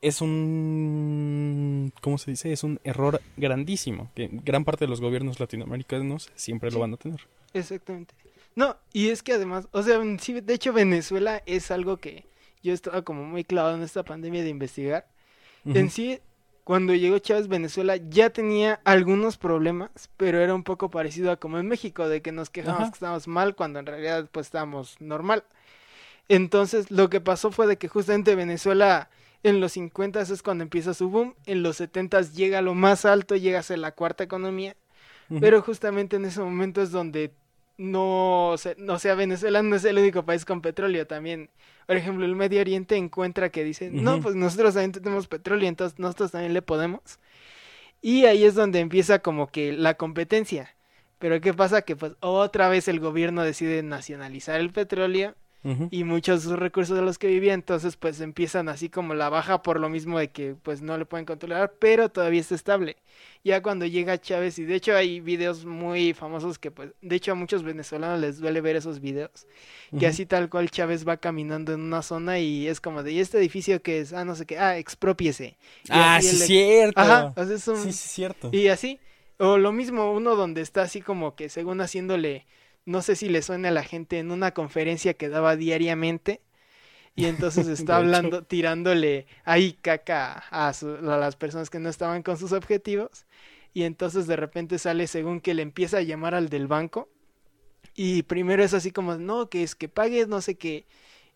[0.02, 2.52] es un ¿cómo se dice?
[2.54, 6.97] es un error grandísimo que gran parte de los gobiernos latinoamericanos siempre lo van a
[6.97, 7.20] tener.
[7.54, 8.14] Exactamente.
[8.56, 12.26] No, y es que además, o sea, sí, de hecho Venezuela es algo que
[12.62, 15.08] yo estaba como muy clavado en esta pandemia de investigar.
[15.66, 16.20] En sí,
[16.64, 21.60] cuando llegó Chávez Venezuela ya tenía algunos problemas, pero era un poco parecido a como
[21.60, 25.43] en México, de que nos quejamos que estábamos mal cuando en realidad pues estábamos normal.
[26.28, 29.10] Entonces, lo que pasó fue de que justamente Venezuela
[29.44, 33.06] en los 50 es cuando empieza su boom, en los 70 llega a lo más
[33.06, 34.76] alto, llega a ser la cuarta economía,
[35.40, 37.32] pero justamente en ese momento es donde
[37.78, 41.50] no, no sea Venezuela no es el único país con petróleo también.
[41.88, 45.98] Por ejemplo, el Medio Oriente encuentra que dice, no, pues nosotros también tenemos petróleo, entonces
[45.98, 47.20] nosotros también le podemos.
[48.02, 50.76] Y ahí es donde empieza como que la competencia.
[51.20, 51.82] Pero ¿qué pasa?
[51.82, 56.95] Que pues otra vez el gobierno decide nacionalizar el petróleo y muchos de sus recursos
[56.95, 60.30] de los que vivía, entonces pues empiezan así como la baja por lo mismo de
[60.30, 62.95] que pues no le pueden controlar, pero todavía está estable.
[63.43, 67.34] Ya cuando llega Chávez, y de hecho hay videos muy famosos que pues, de hecho
[67.34, 69.47] a muchos venezolanos les duele ver esos videos,
[69.97, 73.20] que así tal cual Chávez va caminando en una zona y es como de, ¿y
[73.20, 74.14] este edificio que es?
[74.14, 75.57] Ah, no sé qué, ah, expropiese.
[75.89, 76.99] ah, sí, cierto.
[77.01, 77.78] Ajá, es un...
[77.78, 78.49] sí, cierto.
[78.53, 78.99] Y así,
[79.38, 82.45] o lo mismo uno donde está así como que según haciéndole
[82.90, 86.42] no sé si le suena a la gente en una conferencia que daba diariamente
[87.16, 90.74] y entonces está hablando, tirándole ahí caca a,
[91.04, 93.28] las personas que no estaban con sus objetivos
[93.76, 97.10] y entonces de repente sale según que le empieza a llamar al del banco
[97.94, 100.88] y primero es así como, no, que es que pagues no sé qué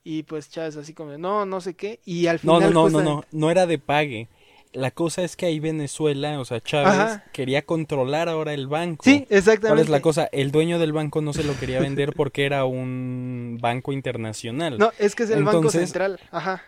[0.04, 2.62] y pues Chávez así como, no, no sé qué y al final...
[2.62, 4.28] No, no, no, no, no, no era de pague
[4.74, 9.04] la cosa es que ahí Venezuela, o sea, Chávez quería controlar ahora el banco.
[9.04, 9.68] Sí, exactamente.
[9.68, 10.30] ¿Cuál es la cosa?
[10.32, 14.78] El dueño del banco no se lo quería vender porque era un banco internacional.
[14.78, 16.20] No, es que es el banco central.
[16.32, 16.64] Ajá.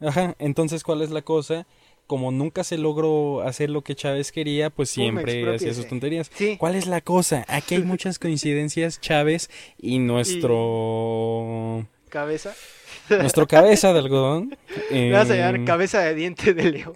[0.00, 1.66] Ajá, entonces, ¿cuál es la cosa?
[2.06, 6.30] Como nunca se logró hacer lo que Chávez quería, pues siempre hacía sus tonterías.
[6.32, 6.56] Sí.
[6.56, 7.44] ¿Cuál es la cosa?
[7.48, 11.86] Aquí hay muchas coincidencias, Chávez y nuestro...
[12.08, 12.54] ¿Cabeza?
[13.10, 14.56] Nuestro cabeza de algodón.
[14.90, 16.94] Me vas a llamar em, cabeza de diente de león.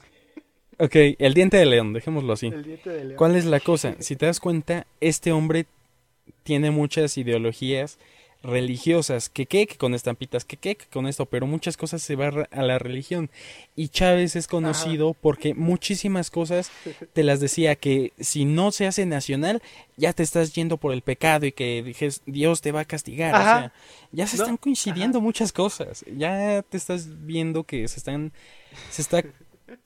[0.78, 2.52] Ok, el diente de león, dejémoslo así.
[3.16, 3.96] ¿Cuál es la cosa?
[4.00, 5.66] Si te das cuenta, este hombre
[6.42, 7.98] tiene muchas ideologías
[8.42, 12.16] religiosas, que qué, que con estampitas, que qué, que con esto, pero muchas cosas se
[12.16, 13.30] van a la religión.
[13.76, 16.70] Y Chávez es conocido porque muchísimas cosas
[17.12, 19.62] te las decía que si no se hace nacional,
[19.96, 23.34] ya te estás yendo por el pecado y que dijes, Dios te va a castigar.
[23.34, 23.72] O sea,
[24.10, 26.04] ya se están coincidiendo muchas cosas.
[26.16, 28.32] Ya te estás viendo que se están,
[28.90, 29.22] se está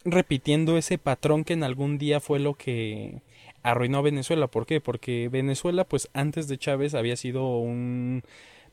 [0.05, 3.23] repitiendo ese patrón que en algún día fue lo que
[3.63, 4.47] arruinó a Venezuela.
[4.47, 4.81] ¿Por qué?
[4.81, 8.23] Porque Venezuela, pues antes de Chávez había sido un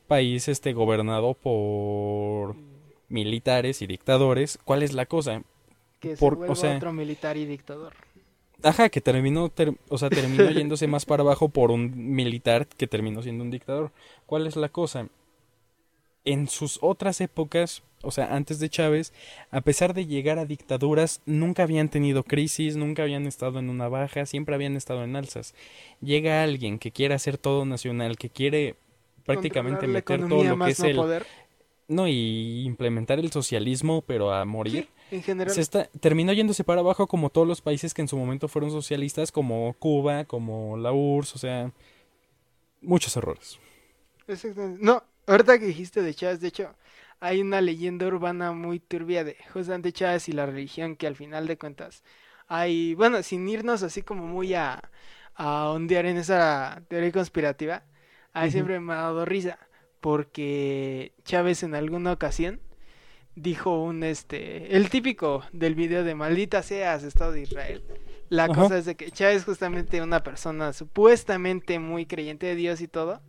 [0.06, 2.56] país este gobernado por
[3.08, 4.58] militares y dictadores.
[4.64, 5.42] ¿Cuál es la cosa?
[6.00, 7.94] Que por, o sea, otro militar y dictador.
[8.62, 9.52] Ajá, que terminó,
[9.88, 13.90] o sea, terminó yéndose más para abajo por un militar que terminó siendo un dictador.
[14.26, 15.08] ¿Cuál es la cosa?
[16.24, 19.12] En sus otras épocas, o sea, antes de Chávez,
[19.50, 23.88] a pesar de llegar a dictaduras, nunca habían tenido crisis, nunca habían estado en una
[23.88, 25.54] baja, siempre habían estado en alzas.
[26.00, 28.76] Llega alguien que quiere hacer todo nacional, que quiere
[29.24, 31.24] prácticamente meter todo lo que es el
[31.86, 34.88] no y implementar el socialismo, pero a morir.
[35.10, 35.52] en general.
[35.52, 38.70] Se está, terminó yéndose para abajo como todos los países que en su momento fueron
[38.70, 41.72] socialistas, como Cuba, como la URSS, o sea,
[42.80, 43.58] muchos errores.
[44.26, 44.82] Exactamente.
[44.82, 46.74] No, ahorita que dijiste de Chávez, de hecho,
[47.20, 51.16] hay una leyenda urbana muy turbia de José de Chávez y la religión que al
[51.16, 52.02] final de cuentas
[52.46, 54.90] hay, bueno, sin irnos así como muy a,
[55.34, 57.84] a ondear en esa teoría conspirativa,
[58.32, 59.58] a siempre me ha dado risa
[60.00, 62.60] porque Chávez en alguna ocasión
[63.36, 67.82] dijo un este el típico del video de maldita seas Estado de Israel.
[68.28, 72.88] La cosa es de que Chávez justamente una persona supuestamente muy creyente de Dios y
[72.88, 73.22] todo,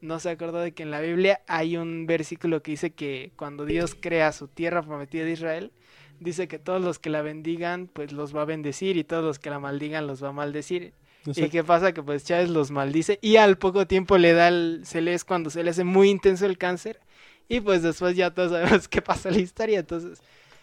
[0.00, 3.64] no se acordó de que en la Biblia hay un versículo que dice que cuando
[3.64, 5.72] Dios crea su tierra prometida de Israel,
[6.20, 9.38] dice que todos los que la bendigan pues los va a bendecir y todos los
[9.38, 10.92] que la maldigan los va a maldecir.
[11.24, 11.92] ¿Y qué pasa?
[11.92, 15.24] Que pues Chávez los maldice y al poco tiempo le da el, se le es
[15.24, 17.00] cuando se le hace muy intenso el cáncer
[17.48, 20.20] y pues después ya todos sabemos qué pasa la historia, entonces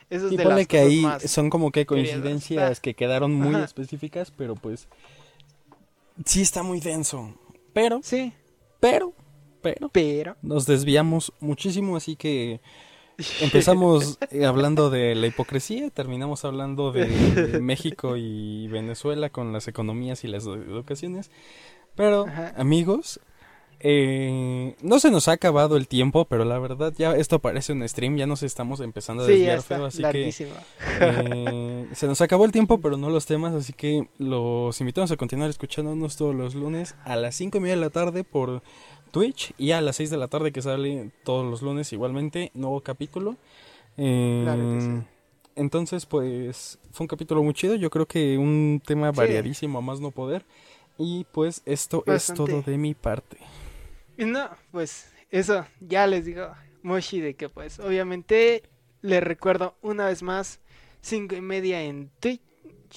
[0.10, 4.56] eso es y de que ahí son como que coincidencias que quedaron muy específicas, pero
[4.56, 4.88] pues
[6.26, 7.34] sí está muy denso.
[7.74, 8.34] Pero, sí,
[8.80, 9.14] pero,
[9.64, 12.62] pero, pero, nos desviamos muchísimo, así que
[13.42, 17.08] Empezamos eh, hablando de la hipocresía, terminamos hablando de
[17.62, 21.30] México y Venezuela con las economías y las educaciones.
[21.96, 22.26] Pero,
[22.58, 23.20] amigos,
[23.86, 27.88] eh, no se nos ha acabado el tiempo, pero la verdad ya esto parece un
[27.88, 30.34] stream, ya nos estamos empezando a desviar feo, así que
[31.02, 35.18] eh, se nos acabó el tiempo, pero no los temas, así que los invitamos a
[35.18, 38.64] continuar escuchándonos todos los lunes a las cinco y media de la tarde por
[39.14, 42.82] Twitch y a las 6 de la tarde que sale todos los lunes igualmente, nuevo
[42.82, 43.38] capítulo.
[43.96, 45.04] Eh,
[45.56, 50.00] entonces, pues fue un capítulo muy chido, yo creo que un tema variadísimo a más
[50.00, 50.44] no poder.
[50.98, 53.38] Y pues esto es todo de mi parte.
[54.18, 56.50] No, pues eso, ya les digo,
[56.82, 58.64] Moshi, de que pues obviamente
[59.04, 60.60] les recuerdo una vez más,
[61.02, 62.42] cinco y media en Twitch.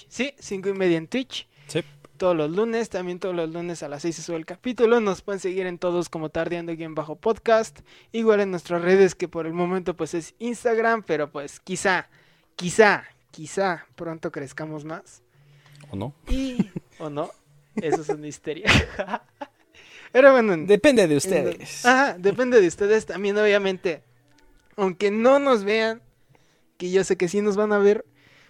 [0.08, 1.46] Sí, cinco y media en Twitch.
[1.66, 1.82] Sí
[2.16, 2.88] todos los lunes.
[2.88, 5.00] También todos los lunes a las 6 se sube el capítulo.
[5.00, 7.80] Nos pueden seguir en todos como tardeando en bajo podcast.
[8.12, 11.02] Igual en nuestras redes que por el momento pues es Instagram.
[11.02, 12.08] Pero pues quizá,
[12.56, 15.22] quizá, quizá pronto crezcamos más.
[15.90, 16.14] ¿O no?
[16.28, 17.30] Y, o no.
[17.76, 18.64] Eso es un misterio.
[20.12, 20.56] pero bueno.
[20.56, 21.84] Depende de ustedes.
[21.86, 24.02] ajá, depende de ustedes también obviamente.
[24.76, 26.02] Aunque no nos vean.
[26.78, 28.04] Que yo sé que sí nos van a ver.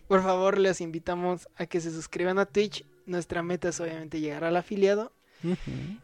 [0.08, 4.44] Por favor, les invitamos a que se suscriban a Twitch nuestra meta es obviamente llegar
[4.44, 5.12] al afiliado.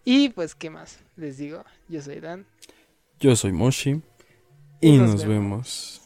[0.04, 1.00] Y pues, ¿qué más?
[1.16, 2.46] Les digo, yo soy Dan.
[3.18, 4.00] Yo soy Moshi.
[4.80, 6.01] Y, nos, vemos.